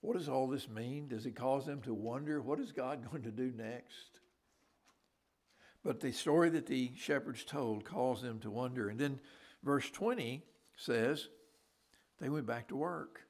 What 0.00 0.16
does 0.16 0.28
all 0.28 0.46
this 0.46 0.68
mean? 0.68 1.08
Does 1.08 1.26
it 1.26 1.36
cause 1.36 1.66
them 1.66 1.80
to 1.82 1.94
wonder 1.94 2.40
what 2.40 2.60
is 2.60 2.72
God 2.72 3.10
going 3.10 3.22
to 3.22 3.30
do 3.30 3.52
next? 3.56 4.20
But 5.84 6.00
the 6.00 6.12
story 6.12 6.50
that 6.50 6.66
the 6.66 6.90
shepherds 6.96 7.44
told 7.44 7.84
caused 7.84 8.24
them 8.24 8.40
to 8.40 8.50
wonder. 8.50 8.88
And 8.88 8.98
then 8.98 9.20
verse 9.62 9.88
20 9.90 10.42
says 10.76 11.28
they 12.20 12.28
went 12.28 12.46
back 12.46 12.68
to 12.68 12.76
work. 12.76 13.20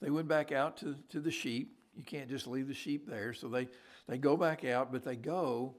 They 0.00 0.10
went 0.10 0.28
back 0.28 0.52
out 0.52 0.76
to, 0.78 0.96
to 1.10 1.20
the 1.20 1.30
sheep. 1.30 1.78
You 1.96 2.04
can't 2.04 2.28
just 2.28 2.46
leave 2.46 2.68
the 2.68 2.74
sheep 2.74 3.08
there. 3.08 3.32
So 3.32 3.48
they, 3.48 3.68
they 4.06 4.18
go 4.18 4.36
back 4.36 4.64
out, 4.64 4.92
but 4.92 5.04
they 5.04 5.16
go 5.16 5.74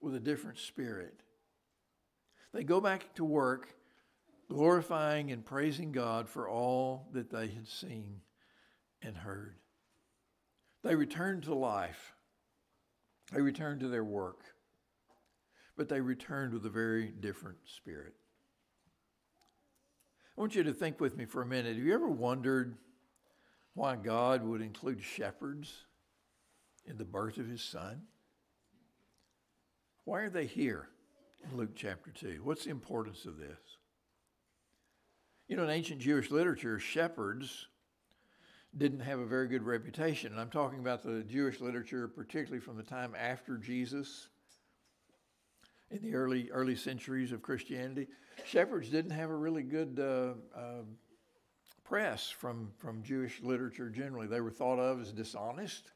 with 0.00 0.14
a 0.14 0.20
different 0.20 0.58
spirit. 0.58 1.22
They 2.52 2.64
go 2.64 2.80
back 2.80 3.14
to 3.16 3.24
work 3.24 3.74
glorifying 4.48 5.30
and 5.30 5.44
praising 5.44 5.92
God 5.92 6.28
for 6.28 6.48
all 6.48 7.08
that 7.12 7.30
they 7.30 7.48
had 7.48 7.68
seen 7.68 8.22
and 9.02 9.16
heard. 9.16 9.56
They 10.82 10.94
returned 10.94 11.44
to 11.44 11.54
life. 11.54 12.14
They 13.32 13.40
returned 13.40 13.80
to 13.80 13.88
their 13.88 14.04
work. 14.04 14.40
But 15.76 15.88
they 15.88 16.00
returned 16.00 16.52
with 16.52 16.64
a 16.66 16.70
very 16.70 17.08
different 17.08 17.58
spirit. 17.66 18.14
I 20.36 20.40
want 20.40 20.54
you 20.54 20.62
to 20.64 20.72
think 20.72 21.00
with 21.00 21.16
me 21.16 21.24
for 21.24 21.42
a 21.42 21.46
minute. 21.46 21.76
Have 21.76 21.84
you 21.84 21.94
ever 21.94 22.08
wondered 22.08 22.76
why 23.74 23.96
God 23.96 24.42
would 24.44 24.60
include 24.60 25.02
shepherds 25.02 25.84
in 26.84 26.96
the 26.96 27.04
birth 27.04 27.38
of 27.38 27.48
his 27.48 27.62
son? 27.62 28.02
Why 30.04 30.20
are 30.20 30.30
they 30.30 30.46
here 30.46 30.88
in 31.44 31.56
Luke 31.56 31.74
chapter 31.74 32.10
2? 32.10 32.40
What's 32.42 32.64
the 32.64 32.70
importance 32.70 33.24
of 33.24 33.36
this? 33.36 33.58
You 35.48 35.56
know, 35.56 35.64
in 35.64 35.70
ancient 35.70 36.00
Jewish 36.00 36.30
literature, 36.30 36.78
shepherds 36.78 37.66
didn't 38.76 39.00
have 39.00 39.18
a 39.18 39.26
very 39.26 39.48
good 39.48 39.62
reputation. 39.62 40.32
And 40.32 40.40
I'm 40.40 40.50
talking 40.50 40.78
about 40.78 41.02
the 41.02 41.22
Jewish 41.22 41.60
literature, 41.60 42.06
particularly 42.06 42.60
from 42.60 42.76
the 42.76 42.82
time 42.82 43.14
after 43.18 43.56
Jesus, 43.56 44.28
in 45.90 46.02
the 46.02 46.14
early 46.14 46.50
early 46.50 46.76
centuries 46.76 47.32
of 47.32 47.42
Christianity. 47.42 48.08
Shepherds 48.44 48.90
didn't 48.90 49.12
have 49.12 49.30
a 49.30 49.34
really 49.34 49.62
good 49.62 49.98
uh, 49.98 50.58
uh, 50.58 50.82
press 51.84 52.28
from 52.28 52.70
from 52.78 53.02
Jewish 53.02 53.40
literature 53.42 53.88
generally. 53.88 54.26
They 54.26 54.40
were 54.40 54.50
thought 54.50 54.78
of 54.78 55.00
as 55.00 55.12
dishonest. 55.12 55.92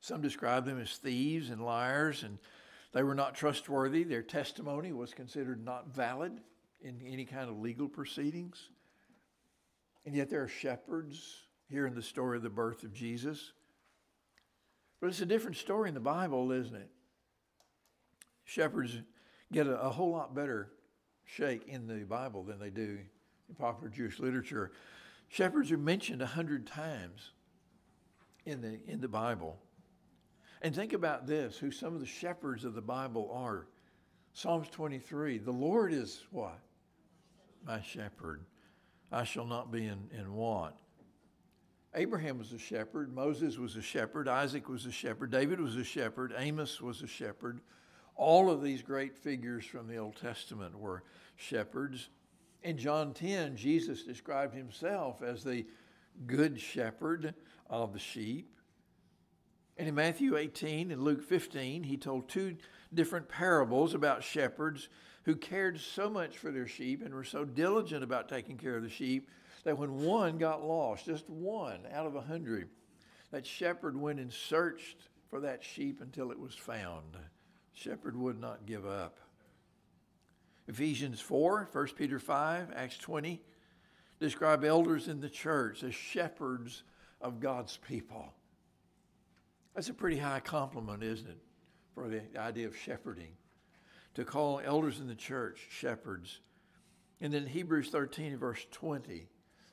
Some 0.00 0.22
described 0.22 0.66
them 0.66 0.80
as 0.80 0.96
thieves 0.96 1.50
and 1.50 1.64
liars, 1.64 2.22
and 2.22 2.38
they 2.92 3.02
were 3.02 3.14
not 3.14 3.34
trustworthy. 3.34 4.04
Their 4.04 4.22
testimony 4.22 4.92
was 4.92 5.12
considered 5.12 5.64
not 5.64 5.88
valid 5.88 6.40
in 6.80 7.00
any 7.04 7.24
kind 7.24 7.50
of 7.50 7.58
legal 7.58 7.88
proceedings. 7.88 8.70
And 10.04 10.14
yet 10.14 10.30
there 10.30 10.42
are 10.42 10.48
shepherds 10.48 11.45
here 11.68 11.86
in 11.86 11.94
the 11.94 12.02
story 12.02 12.36
of 12.36 12.42
the 12.42 12.50
birth 12.50 12.82
of 12.84 12.92
Jesus. 12.92 13.52
But 15.00 15.08
it's 15.08 15.20
a 15.20 15.26
different 15.26 15.56
story 15.56 15.88
in 15.88 15.94
the 15.94 16.00
Bible, 16.00 16.52
isn't 16.52 16.74
it? 16.74 16.90
Shepherds 18.44 18.96
get 19.52 19.66
a, 19.66 19.80
a 19.80 19.90
whole 19.90 20.10
lot 20.10 20.34
better 20.34 20.70
shake 21.24 21.66
in 21.66 21.86
the 21.86 22.04
Bible 22.04 22.44
than 22.44 22.58
they 22.58 22.70
do 22.70 22.98
in 23.48 23.54
popular 23.56 23.88
Jewish 23.88 24.18
literature. 24.18 24.72
Shepherds 25.28 25.72
are 25.72 25.78
mentioned 25.78 26.22
a 26.22 26.26
hundred 26.26 26.66
times 26.66 27.32
in 28.44 28.60
the, 28.60 28.78
in 28.86 29.00
the 29.00 29.08
Bible. 29.08 29.58
And 30.62 30.74
think 30.74 30.92
about 30.92 31.26
this 31.26 31.58
who 31.58 31.70
some 31.70 31.94
of 31.94 32.00
the 32.00 32.06
shepherds 32.06 32.64
of 32.64 32.74
the 32.74 32.80
Bible 32.80 33.30
are. 33.32 33.66
Psalms 34.32 34.68
23 34.70 35.38
The 35.38 35.50
Lord 35.50 35.92
is 35.92 36.22
what? 36.30 36.60
My 37.66 37.82
shepherd. 37.82 38.44
I 39.12 39.24
shall 39.24 39.46
not 39.46 39.70
be 39.70 39.86
in, 39.86 40.08
in 40.16 40.32
want. 40.34 40.74
Abraham 41.96 42.36
was 42.36 42.52
a 42.52 42.58
shepherd, 42.58 43.14
Moses 43.14 43.56
was 43.56 43.74
a 43.74 43.82
shepherd, 43.82 44.28
Isaac 44.28 44.68
was 44.68 44.84
a 44.84 44.92
shepherd, 44.92 45.30
David 45.30 45.58
was 45.58 45.76
a 45.76 45.84
shepherd, 45.84 46.34
Amos 46.36 46.78
was 46.78 47.00
a 47.00 47.06
shepherd. 47.06 47.60
All 48.14 48.50
of 48.50 48.62
these 48.62 48.82
great 48.82 49.16
figures 49.16 49.64
from 49.64 49.88
the 49.88 49.96
Old 49.96 50.16
Testament 50.16 50.78
were 50.78 51.04
shepherds. 51.36 52.10
In 52.62 52.76
John 52.76 53.14
10, 53.14 53.56
Jesus 53.56 54.02
described 54.02 54.54
himself 54.54 55.22
as 55.22 55.42
the 55.42 55.64
good 56.26 56.60
shepherd 56.60 57.34
of 57.70 57.94
the 57.94 57.98
sheep. 57.98 58.52
And 59.78 59.88
in 59.88 59.94
Matthew 59.94 60.36
18 60.36 60.90
and 60.90 61.02
Luke 61.02 61.22
15, 61.22 61.82
he 61.82 61.96
told 61.96 62.28
two 62.28 62.56
different 62.92 63.28
parables 63.28 63.94
about 63.94 64.22
shepherds 64.22 64.90
who 65.24 65.34
cared 65.34 65.80
so 65.80 66.10
much 66.10 66.36
for 66.36 66.50
their 66.50 66.66
sheep 66.66 67.02
and 67.02 67.14
were 67.14 67.24
so 67.24 67.44
diligent 67.46 68.04
about 68.04 68.28
taking 68.28 68.58
care 68.58 68.76
of 68.76 68.82
the 68.82 68.90
sheep 68.90 69.30
that 69.66 69.76
when 69.76 70.04
one 70.04 70.38
got 70.38 70.64
lost, 70.64 71.06
just 71.06 71.28
one 71.28 71.80
out 71.92 72.06
of 72.06 72.14
a 72.14 72.20
hundred, 72.20 72.68
that 73.32 73.44
shepherd 73.44 74.00
went 74.00 74.20
and 74.20 74.32
searched 74.32 75.08
for 75.28 75.40
that 75.40 75.64
sheep 75.64 76.00
until 76.00 76.30
it 76.30 76.38
was 76.38 76.54
found. 76.54 77.16
Shepherd 77.72 78.16
would 78.16 78.40
not 78.40 78.64
give 78.64 78.86
up. 78.86 79.18
Ephesians 80.68 81.20
4, 81.20 81.68
1 81.72 81.86
Peter 81.96 82.20
5, 82.20 82.74
Acts 82.76 82.96
20 82.98 83.42
describe 84.20 84.62
elders 84.62 85.08
in 85.08 85.18
the 85.18 85.28
church 85.28 85.82
as 85.82 85.96
shepherds 85.96 86.84
of 87.20 87.40
God's 87.40 87.76
people. 87.76 88.32
That's 89.74 89.88
a 89.88 89.94
pretty 89.94 90.18
high 90.18 90.40
compliment, 90.40 91.02
isn't 91.02 91.28
it, 91.28 91.38
for 91.92 92.08
the 92.08 92.22
idea 92.38 92.68
of 92.68 92.76
shepherding? 92.76 93.32
To 94.14 94.24
call 94.24 94.62
elders 94.64 95.00
in 95.00 95.08
the 95.08 95.16
church 95.16 95.58
shepherds. 95.70 96.38
And 97.20 97.34
then 97.34 97.48
Hebrews 97.48 97.88
13, 97.88 98.36
verse 98.36 98.64
20, 98.70 99.26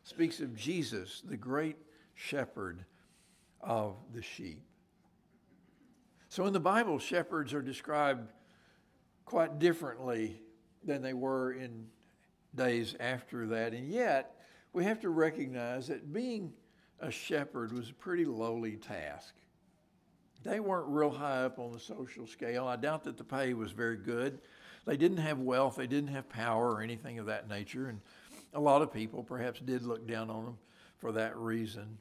speaks 0.04 0.40
of 0.40 0.56
Jesus, 0.56 1.22
the 1.26 1.38
great 1.38 1.78
shepherd 2.16 2.86
of 3.62 3.96
the 4.14 4.22
sheep. 4.22 4.62
So 6.30 6.46
in 6.46 6.54
the 6.54 6.60
Bible, 6.60 7.00
shepherds 7.00 7.54
are 7.54 7.62
described 7.62 8.32
quite 9.26 9.60
differently 9.60 10.42
than 10.84 11.02
they 11.02 11.14
were 11.14 11.54
in 11.54 11.88
days 12.56 12.96
after 13.00 13.48
that. 13.48 13.74
And 13.74 13.90
yet, 13.90 14.36
we 14.74 14.84
have 14.84 15.00
to 15.02 15.10
recognize 15.10 15.88
that 15.88 16.12
being 16.12 16.54
a 17.00 17.12
shepherd 17.12 17.72
was 17.72 17.90
a 17.90 17.94
pretty 17.94 18.26
lowly 18.26 18.76
task. 18.76 19.36
They 20.44 20.60
weren't 20.60 20.88
real 20.88 21.10
high 21.10 21.44
up 21.44 21.60
on 21.60 21.72
the 21.72 21.80
social 21.80 22.28
scale. 22.28 22.68
I 22.68 22.76
doubt 22.76 23.04
that 23.04 23.18
the 23.18 23.24
pay 23.24 23.54
was 23.54 23.72
very 23.72 23.98
good. 23.98 24.40
They 24.86 24.98
didn't 24.98 25.18
have 25.18 25.40
wealth, 25.40 25.78
they 25.78 25.88
didn't 25.88 26.10
have 26.10 26.28
power 26.28 26.74
or 26.74 26.82
anything 26.82 27.18
of 27.18 27.28
that 27.28 27.48
nature, 27.48 27.88
and 27.88 28.02
a 28.54 28.60
lot 28.60 28.82
of 28.82 28.94
people 28.94 29.24
perhaps 29.24 29.60
did 29.60 29.84
look 29.84 30.08
down 30.08 30.30
on 30.30 30.46
them 30.46 30.58
for 30.98 31.12
that 31.14 31.36
reason. 31.38 31.98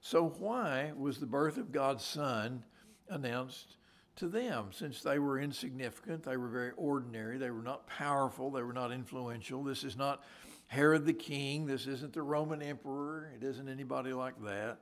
So, 0.00 0.28
why 0.38 0.92
was 0.96 1.18
the 1.18 1.26
birth 1.26 1.58
of 1.58 1.72
God's 1.72 2.04
Son 2.04 2.64
announced 3.08 3.76
to 4.16 4.28
them 4.28 4.68
since 4.72 5.02
they 5.02 5.18
were 5.18 5.38
insignificant? 5.38 6.22
They 6.22 6.36
were 6.36 6.48
very 6.48 6.72
ordinary. 6.76 7.38
They 7.38 7.50
were 7.50 7.62
not 7.62 7.86
powerful. 7.86 8.50
They 8.50 8.62
were 8.62 8.72
not 8.72 8.92
influential. 8.92 9.62
This 9.62 9.84
is 9.84 9.96
not 9.96 10.22
Herod 10.68 11.04
the 11.04 11.12
king. 11.12 11.66
This 11.66 11.86
isn't 11.86 12.12
the 12.12 12.22
Roman 12.22 12.62
emperor. 12.62 13.30
It 13.36 13.44
isn't 13.44 13.68
anybody 13.68 14.12
like 14.12 14.40
that. 14.44 14.78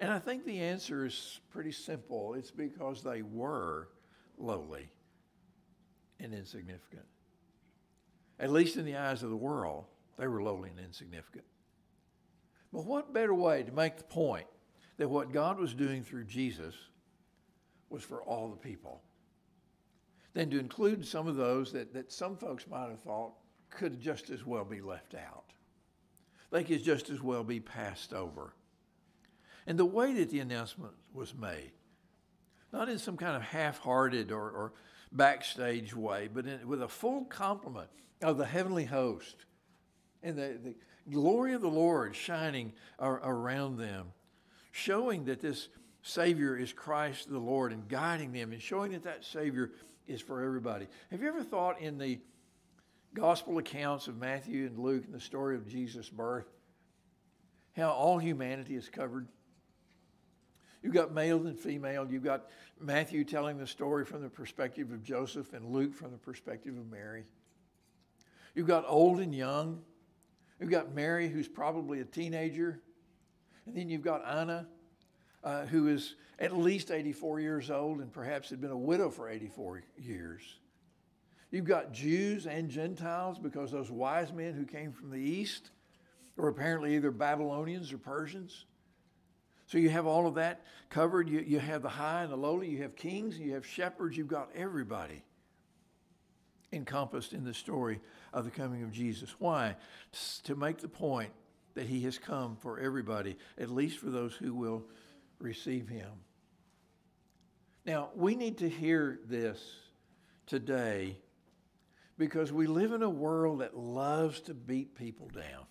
And 0.00 0.12
I 0.12 0.18
think 0.18 0.44
the 0.44 0.60
answer 0.60 1.06
is 1.06 1.40
pretty 1.50 1.72
simple 1.72 2.34
it's 2.34 2.50
because 2.50 3.02
they 3.02 3.22
were 3.22 3.88
lowly 4.38 4.90
and 6.20 6.34
insignificant. 6.34 7.06
At 8.38 8.50
least 8.50 8.76
in 8.76 8.84
the 8.84 8.96
eyes 8.96 9.22
of 9.22 9.30
the 9.30 9.36
world, 9.36 9.84
they 10.18 10.26
were 10.26 10.42
lowly 10.42 10.70
and 10.70 10.80
insignificant. 10.80 11.44
But 12.72 12.86
what 12.86 13.12
better 13.12 13.34
way 13.34 13.62
to 13.62 13.72
make 13.72 13.96
the 13.96 14.04
point 14.04 14.46
that 14.96 15.08
what 15.08 15.32
God 15.32 15.58
was 15.58 15.74
doing 15.74 16.02
through 16.02 16.24
Jesus 16.24 16.74
was 17.90 18.02
for 18.02 18.22
all 18.22 18.48
the 18.48 18.56
people 18.56 19.02
than 20.32 20.50
to 20.50 20.58
include 20.58 21.06
some 21.06 21.28
of 21.28 21.36
those 21.36 21.72
that, 21.72 21.94
that 21.94 22.12
some 22.12 22.36
folks 22.36 22.66
might 22.66 22.90
have 22.90 23.00
thought 23.00 23.34
could 23.70 24.00
just 24.00 24.30
as 24.30 24.44
well 24.44 24.64
be 24.64 24.80
left 24.80 25.14
out? 25.14 25.44
They 26.50 26.64
could 26.64 26.82
just 26.82 27.10
as 27.10 27.22
well 27.22 27.44
be 27.44 27.60
passed 27.60 28.12
over. 28.12 28.54
And 29.66 29.78
the 29.78 29.84
way 29.84 30.12
that 30.14 30.30
the 30.30 30.40
announcement 30.40 30.92
was 31.12 31.34
made, 31.34 31.72
not 32.72 32.88
in 32.88 32.98
some 32.98 33.16
kind 33.16 33.36
of 33.36 33.42
half 33.42 33.78
hearted 33.78 34.30
or, 34.30 34.50
or, 34.50 34.72
backstage 35.14 35.94
way, 35.94 36.28
but 36.32 36.46
in, 36.46 36.66
with 36.66 36.82
a 36.82 36.88
full 36.88 37.24
complement 37.24 37.88
of 38.22 38.36
the 38.36 38.44
heavenly 38.44 38.84
host 38.84 39.46
and 40.22 40.36
the, 40.36 40.58
the 40.62 40.74
glory 41.10 41.54
of 41.54 41.62
the 41.62 41.68
Lord 41.68 42.16
shining 42.16 42.72
ar- 42.98 43.20
around 43.22 43.78
them, 43.78 44.08
showing 44.72 45.24
that 45.26 45.40
this 45.40 45.68
Savior 46.02 46.56
is 46.56 46.72
Christ 46.72 47.30
the 47.30 47.38
Lord 47.38 47.72
and 47.72 47.88
guiding 47.88 48.32
them 48.32 48.52
and 48.52 48.60
showing 48.60 48.92
that 48.92 49.04
that 49.04 49.24
Savior 49.24 49.72
is 50.06 50.20
for 50.20 50.42
everybody. 50.42 50.86
Have 51.10 51.22
you 51.22 51.28
ever 51.28 51.42
thought 51.42 51.80
in 51.80 51.96
the 51.96 52.20
gospel 53.14 53.58
accounts 53.58 54.08
of 54.08 54.18
Matthew 54.18 54.66
and 54.66 54.78
Luke 54.78 55.04
and 55.04 55.14
the 55.14 55.20
story 55.20 55.56
of 55.56 55.68
Jesus' 55.68 56.10
birth, 56.10 56.46
how 57.76 57.90
all 57.90 58.18
humanity 58.18 58.74
is 58.74 58.88
covered? 58.88 59.28
You've 60.84 60.92
got 60.92 61.14
male 61.14 61.46
and 61.46 61.58
female. 61.58 62.06
You've 62.10 62.22
got 62.22 62.50
Matthew 62.78 63.24
telling 63.24 63.56
the 63.56 63.66
story 63.66 64.04
from 64.04 64.20
the 64.20 64.28
perspective 64.28 64.92
of 64.92 65.02
Joseph 65.02 65.54
and 65.54 65.72
Luke 65.72 65.94
from 65.94 66.12
the 66.12 66.18
perspective 66.18 66.76
of 66.76 66.90
Mary. 66.90 67.24
You've 68.54 68.66
got 68.66 68.84
old 68.86 69.18
and 69.20 69.34
young. 69.34 69.80
You've 70.60 70.70
got 70.70 70.94
Mary, 70.94 71.28
who's 71.28 71.48
probably 71.48 72.00
a 72.00 72.04
teenager. 72.04 72.82
And 73.64 73.74
then 73.74 73.88
you've 73.88 74.02
got 74.02 74.26
Anna, 74.26 74.66
uh, 75.42 75.64
who 75.64 75.88
is 75.88 76.16
at 76.38 76.54
least 76.54 76.90
84 76.90 77.40
years 77.40 77.70
old 77.70 78.00
and 78.00 78.12
perhaps 78.12 78.50
had 78.50 78.60
been 78.60 78.70
a 78.70 78.76
widow 78.76 79.08
for 79.08 79.30
84 79.30 79.84
years. 79.96 80.42
You've 81.50 81.64
got 81.64 81.92
Jews 81.92 82.46
and 82.46 82.68
Gentiles 82.68 83.38
because 83.38 83.72
those 83.72 83.90
wise 83.90 84.34
men 84.34 84.52
who 84.52 84.66
came 84.66 84.92
from 84.92 85.10
the 85.10 85.16
east 85.16 85.70
were 86.36 86.48
apparently 86.48 86.94
either 86.94 87.10
Babylonians 87.10 87.90
or 87.90 87.96
Persians. 87.96 88.66
So 89.66 89.78
you 89.78 89.90
have 89.90 90.06
all 90.06 90.26
of 90.26 90.34
that 90.34 90.62
covered. 90.90 91.28
You, 91.28 91.40
you 91.40 91.58
have 91.58 91.82
the 91.82 91.88
high 91.88 92.22
and 92.22 92.32
the 92.32 92.36
lowly. 92.36 92.68
You 92.68 92.82
have 92.82 92.96
kings. 92.96 93.38
You 93.38 93.54
have 93.54 93.66
shepherds. 93.66 94.16
You've 94.16 94.28
got 94.28 94.50
everybody 94.54 95.22
encompassed 96.72 97.32
in 97.32 97.44
the 97.44 97.54
story 97.54 98.00
of 98.32 98.44
the 98.44 98.50
coming 98.50 98.82
of 98.82 98.92
Jesus. 98.92 99.34
Why? 99.38 99.76
To 100.44 100.54
make 100.54 100.78
the 100.78 100.88
point 100.88 101.30
that 101.74 101.86
he 101.86 102.02
has 102.02 102.18
come 102.18 102.56
for 102.56 102.78
everybody, 102.78 103.36
at 103.58 103.70
least 103.70 103.98
for 103.98 104.10
those 104.10 104.34
who 104.34 104.54
will 104.54 104.84
receive 105.38 105.88
him. 105.88 106.10
Now, 107.86 108.10
we 108.14 108.34
need 108.34 108.58
to 108.58 108.68
hear 108.68 109.20
this 109.26 109.60
today 110.46 111.16
because 112.16 112.52
we 112.52 112.66
live 112.66 112.92
in 112.92 113.02
a 113.02 113.10
world 113.10 113.60
that 113.60 113.76
loves 113.76 114.40
to 114.42 114.54
beat 114.54 114.94
people 114.94 115.28
down. 115.28 115.64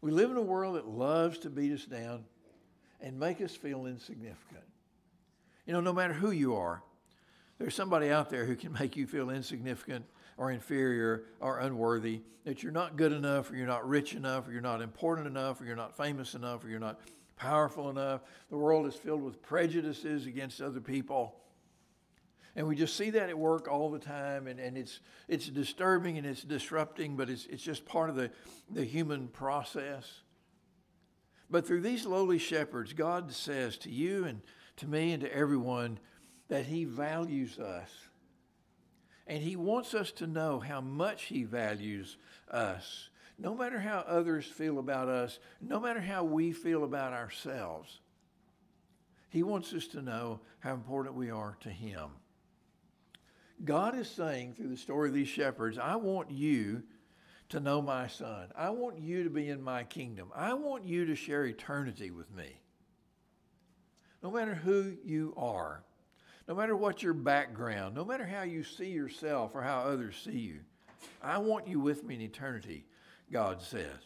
We 0.00 0.12
live 0.12 0.30
in 0.30 0.36
a 0.36 0.42
world 0.42 0.76
that 0.76 0.86
loves 0.86 1.38
to 1.38 1.50
beat 1.50 1.72
us 1.72 1.84
down 1.84 2.24
and 3.00 3.18
make 3.18 3.40
us 3.40 3.54
feel 3.54 3.86
insignificant. 3.86 4.64
You 5.66 5.72
know, 5.72 5.80
no 5.80 5.92
matter 5.92 6.14
who 6.14 6.30
you 6.30 6.56
are, 6.56 6.82
there's 7.58 7.74
somebody 7.74 8.10
out 8.10 8.30
there 8.30 8.44
who 8.44 8.56
can 8.56 8.72
make 8.80 8.96
you 8.96 9.06
feel 9.06 9.30
insignificant 9.30 10.04
or 10.36 10.50
inferior 10.50 11.24
or 11.40 11.58
unworthy, 11.58 12.22
that 12.44 12.62
you're 12.62 12.72
not 12.72 12.96
good 12.96 13.12
enough 13.12 13.50
or 13.50 13.56
you're 13.56 13.66
not 13.66 13.86
rich 13.86 14.14
enough 14.14 14.48
or 14.48 14.52
you're 14.52 14.60
not 14.60 14.80
important 14.80 15.26
enough 15.26 15.60
or 15.60 15.64
you're 15.64 15.76
not 15.76 15.96
famous 15.96 16.34
enough 16.34 16.64
or 16.64 16.68
you're 16.68 16.78
not 16.78 17.00
powerful 17.36 17.90
enough. 17.90 18.22
The 18.50 18.56
world 18.56 18.86
is 18.86 18.94
filled 18.94 19.22
with 19.22 19.42
prejudices 19.42 20.26
against 20.26 20.60
other 20.60 20.80
people. 20.80 21.34
And 22.56 22.66
we 22.66 22.74
just 22.74 22.96
see 22.96 23.10
that 23.10 23.28
at 23.28 23.38
work 23.38 23.68
all 23.68 23.90
the 23.90 24.00
time, 24.00 24.48
and, 24.48 24.58
and 24.58 24.76
it's, 24.76 25.00
it's 25.28 25.46
disturbing 25.46 26.18
and 26.18 26.26
it's 26.26 26.42
disrupting, 26.42 27.16
but 27.16 27.30
it's, 27.30 27.46
it's 27.46 27.62
just 27.62 27.84
part 27.84 28.10
of 28.10 28.16
the, 28.16 28.30
the 28.70 28.84
human 28.84 29.28
process. 29.28 30.22
But 31.50 31.66
through 31.66 31.80
these 31.80 32.04
lowly 32.04 32.38
shepherds, 32.38 32.92
God 32.92 33.32
says 33.32 33.78
to 33.78 33.90
you 33.90 34.24
and 34.24 34.42
to 34.76 34.86
me 34.86 35.12
and 35.12 35.22
to 35.22 35.34
everyone 35.34 35.98
that 36.48 36.66
He 36.66 36.84
values 36.84 37.58
us. 37.58 37.90
And 39.26 39.42
He 39.42 39.56
wants 39.56 39.94
us 39.94 40.12
to 40.12 40.26
know 40.26 40.60
how 40.60 40.80
much 40.80 41.24
He 41.24 41.44
values 41.44 42.16
us. 42.50 43.10
No 43.38 43.54
matter 43.54 43.78
how 43.78 43.98
others 44.06 44.46
feel 44.46 44.78
about 44.78 45.08
us, 45.08 45.38
no 45.60 45.78
matter 45.78 46.00
how 46.00 46.24
we 46.24 46.52
feel 46.52 46.84
about 46.84 47.12
ourselves, 47.12 48.00
He 49.30 49.42
wants 49.42 49.72
us 49.72 49.86
to 49.88 50.02
know 50.02 50.40
how 50.60 50.74
important 50.74 51.14
we 51.14 51.30
are 51.30 51.56
to 51.60 51.70
Him. 51.70 52.10
God 53.64 53.98
is 53.98 54.08
saying 54.08 54.54
through 54.54 54.68
the 54.68 54.76
story 54.76 55.08
of 55.08 55.14
these 55.14 55.28
shepherds, 55.28 55.78
I 55.78 55.96
want 55.96 56.30
you 56.30 56.82
to 57.50 57.60
know 57.60 57.80
my 57.80 58.06
son. 58.06 58.48
I 58.56 58.70
want 58.70 58.98
you 58.98 59.24
to 59.24 59.30
be 59.30 59.48
in 59.48 59.62
my 59.62 59.84
kingdom. 59.84 60.30
I 60.34 60.52
want 60.54 60.84
you 60.84 61.06
to 61.06 61.14
share 61.14 61.46
eternity 61.46 62.10
with 62.10 62.30
me. 62.34 62.60
No 64.22 64.30
matter 64.30 64.54
who 64.54 64.96
you 65.04 65.32
are, 65.36 65.82
no 66.46 66.54
matter 66.54 66.76
what 66.76 67.02
your 67.02 67.14
background, 67.14 67.94
no 67.94 68.04
matter 68.04 68.26
how 68.26 68.42
you 68.42 68.64
see 68.64 68.88
yourself 68.88 69.54
or 69.54 69.62
how 69.62 69.80
others 69.80 70.20
see 70.22 70.38
you, 70.38 70.60
I 71.22 71.38
want 71.38 71.68
you 71.68 71.80
with 71.80 72.04
me 72.04 72.16
in 72.16 72.20
eternity, 72.22 72.84
God 73.32 73.62
says. 73.62 74.00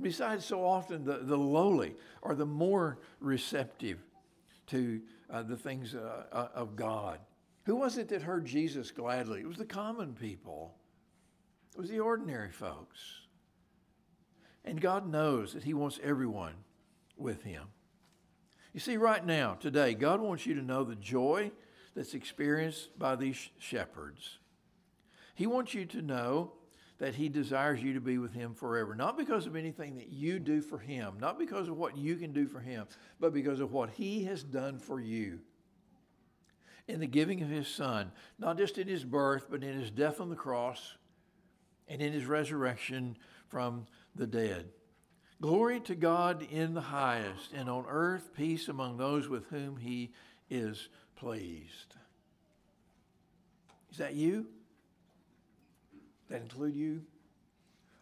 Besides, 0.00 0.44
so 0.44 0.64
often 0.64 1.04
the, 1.04 1.18
the 1.18 1.36
lowly 1.36 1.96
are 2.22 2.34
the 2.34 2.46
more 2.46 2.98
receptive 3.20 3.98
to 4.68 5.00
uh, 5.28 5.42
the 5.42 5.56
things 5.56 5.94
uh, 5.94 6.24
uh 6.30 6.48
of 6.54 6.76
God. 6.76 7.18
Who 7.64 7.76
was 7.76 7.98
it 7.98 8.08
that 8.08 8.22
heard 8.22 8.46
Jesus 8.46 8.90
gladly? 8.90 9.40
It 9.40 9.46
was 9.46 9.56
the 9.56 9.64
common 9.64 10.14
people. 10.14 10.74
It 11.78 11.82
was 11.82 11.90
the 11.90 12.00
ordinary 12.00 12.50
folks. 12.50 12.98
And 14.64 14.80
God 14.80 15.08
knows 15.08 15.52
that 15.52 15.62
He 15.62 15.74
wants 15.74 16.00
everyone 16.02 16.54
with 17.16 17.44
Him. 17.44 17.62
You 18.72 18.80
see, 18.80 18.96
right 18.96 19.24
now, 19.24 19.54
today, 19.54 19.94
God 19.94 20.20
wants 20.20 20.44
you 20.44 20.54
to 20.54 20.60
know 20.60 20.82
the 20.82 20.96
joy 20.96 21.52
that's 21.94 22.14
experienced 22.14 22.98
by 22.98 23.14
these 23.14 23.50
shepherds. 23.58 24.38
He 25.36 25.46
wants 25.46 25.72
you 25.72 25.84
to 25.86 26.02
know 26.02 26.50
that 26.98 27.14
He 27.14 27.28
desires 27.28 27.80
you 27.80 27.94
to 27.94 28.00
be 28.00 28.18
with 28.18 28.34
Him 28.34 28.54
forever, 28.54 28.96
not 28.96 29.16
because 29.16 29.46
of 29.46 29.54
anything 29.54 29.94
that 29.98 30.08
you 30.08 30.40
do 30.40 30.60
for 30.60 30.78
Him, 30.78 31.14
not 31.20 31.38
because 31.38 31.68
of 31.68 31.76
what 31.76 31.96
you 31.96 32.16
can 32.16 32.32
do 32.32 32.48
for 32.48 32.58
Him, 32.58 32.88
but 33.20 33.32
because 33.32 33.60
of 33.60 33.70
what 33.70 33.90
He 33.90 34.24
has 34.24 34.42
done 34.42 34.80
for 34.80 34.98
you 34.98 35.38
in 36.88 36.98
the 36.98 37.06
giving 37.06 37.40
of 37.40 37.48
His 37.48 37.68
Son, 37.68 38.10
not 38.36 38.58
just 38.58 38.78
in 38.78 38.88
His 38.88 39.04
birth, 39.04 39.46
but 39.48 39.62
in 39.62 39.78
His 39.78 39.92
death 39.92 40.20
on 40.20 40.28
the 40.28 40.34
cross 40.34 40.96
and 41.88 42.02
in 42.02 42.12
his 42.12 42.26
resurrection 42.26 43.16
from 43.48 43.86
the 44.14 44.26
dead. 44.26 44.68
Glory 45.40 45.80
to 45.80 45.94
God 45.94 46.46
in 46.50 46.74
the 46.74 46.80
highest, 46.80 47.52
and 47.54 47.70
on 47.70 47.84
earth 47.88 48.30
peace 48.36 48.68
among 48.68 48.96
those 48.96 49.28
with 49.28 49.46
whom 49.46 49.76
he 49.76 50.12
is 50.50 50.88
pleased. 51.16 51.94
Is 53.90 53.98
that 53.98 54.14
you? 54.14 54.46
That 56.28 56.42
include 56.42 56.74
you? 56.74 57.02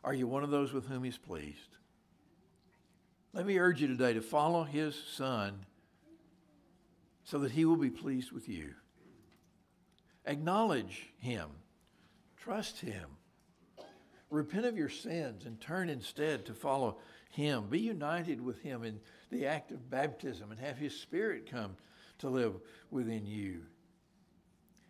Are 0.02 0.14
you 0.14 0.26
one 0.26 0.44
of 0.44 0.50
those 0.50 0.72
with 0.72 0.86
whom 0.86 1.04
he's 1.04 1.18
pleased? 1.18 1.76
Let 3.32 3.44
me 3.44 3.58
urge 3.58 3.82
you 3.82 3.88
today 3.88 4.14
to 4.14 4.22
follow 4.22 4.64
his 4.64 4.94
son 4.94 5.66
so 7.24 7.38
that 7.40 7.52
he 7.52 7.64
will 7.64 7.76
be 7.76 7.90
pleased 7.90 8.32
with 8.32 8.48
you. 8.48 8.74
Acknowledge 10.24 11.10
him. 11.18 11.50
Trust 12.36 12.80
him 12.80 13.18
Repent 14.30 14.66
of 14.66 14.76
your 14.76 14.88
sins 14.88 15.46
and 15.46 15.60
turn 15.60 15.88
instead 15.88 16.46
to 16.46 16.54
follow 16.54 16.98
Him. 17.30 17.68
Be 17.68 17.80
united 17.80 18.40
with 18.40 18.60
Him 18.60 18.82
in 18.82 19.00
the 19.30 19.46
act 19.46 19.70
of 19.70 19.90
baptism 19.90 20.50
and 20.50 20.60
have 20.60 20.78
His 20.78 20.98
Spirit 20.98 21.50
come 21.50 21.76
to 22.18 22.28
live 22.28 22.54
within 22.90 23.26
you. 23.26 23.62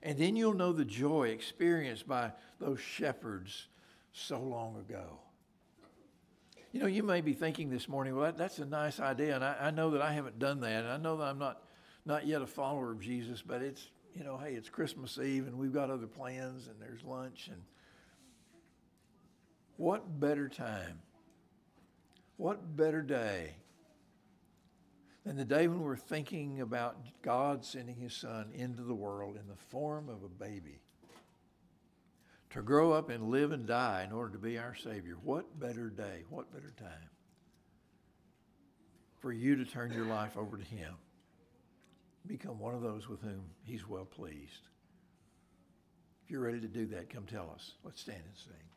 And 0.02 0.18
then 0.18 0.36
you'll 0.36 0.54
know 0.54 0.72
the 0.72 0.84
joy 0.84 1.28
experienced 1.28 2.06
by 2.06 2.32
those 2.60 2.80
shepherds 2.80 3.68
so 4.12 4.40
long 4.40 4.76
ago. 4.76 5.18
You 6.72 6.80
know, 6.80 6.86
you 6.86 7.02
may 7.02 7.20
be 7.20 7.32
thinking 7.32 7.70
this 7.70 7.88
morning, 7.88 8.14
well, 8.14 8.26
that, 8.26 8.36
that's 8.36 8.58
a 8.58 8.66
nice 8.66 9.00
idea, 9.00 9.34
and 9.34 9.44
I, 9.44 9.56
I 9.60 9.70
know 9.70 9.90
that 9.90 10.02
I 10.02 10.12
haven't 10.12 10.38
done 10.38 10.60
that, 10.60 10.84
and 10.84 10.88
I 10.88 10.96
know 10.98 11.16
that 11.16 11.24
I'm 11.24 11.38
not, 11.38 11.62
not 12.04 12.26
yet 12.26 12.42
a 12.42 12.46
follower 12.46 12.92
of 12.92 13.00
Jesus, 13.00 13.42
but 13.42 13.62
it's, 13.62 13.88
you 14.14 14.24
know, 14.24 14.36
hey, 14.36 14.52
it's 14.52 14.68
Christmas 14.68 15.18
Eve, 15.18 15.46
and 15.46 15.56
we've 15.56 15.72
got 15.72 15.90
other 15.90 16.06
plans, 16.06 16.66
and 16.66 16.76
there's 16.80 17.02
lunch, 17.02 17.48
and 17.50 17.62
what 19.76 20.20
better 20.20 20.48
time? 20.48 21.00
What 22.36 22.76
better 22.76 23.02
day 23.02 23.56
than 25.24 25.36
the 25.36 25.44
day 25.44 25.68
when 25.68 25.80
we're 25.80 25.96
thinking 25.96 26.60
about 26.60 26.96
God 27.22 27.64
sending 27.64 27.96
his 27.96 28.14
son 28.14 28.50
into 28.54 28.82
the 28.82 28.94
world 28.94 29.36
in 29.36 29.48
the 29.48 29.56
form 29.56 30.08
of 30.08 30.22
a 30.22 30.28
baby 30.28 30.80
to 32.50 32.62
grow 32.62 32.92
up 32.92 33.10
and 33.10 33.30
live 33.30 33.52
and 33.52 33.66
die 33.66 34.04
in 34.06 34.12
order 34.12 34.32
to 34.32 34.38
be 34.38 34.58
our 34.58 34.74
Savior? 34.74 35.16
What 35.22 35.58
better 35.58 35.90
day? 35.90 36.24
What 36.30 36.52
better 36.52 36.72
time 36.78 37.10
for 39.20 39.32
you 39.32 39.56
to 39.56 39.64
turn 39.64 39.92
your 39.92 40.06
life 40.06 40.36
over 40.36 40.56
to 40.56 40.64
him? 40.64 40.94
Become 42.26 42.58
one 42.58 42.74
of 42.74 42.82
those 42.82 43.08
with 43.08 43.20
whom 43.22 43.44
he's 43.62 43.86
well 43.88 44.04
pleased. 44.04 44.68
If 46.24 46.30
you're 46.30 46.40
ready 46.40 46.60
to 46.60 46.68
do 46.68 46.86
that, 46.86 47.08
come 47.08 47.24
tell 47.24 47.50
us. 47.54 47.72
Let's 47.84 48.00
stand 48.00 48.22
and 48.26 48.36
sing. 48.36 48.75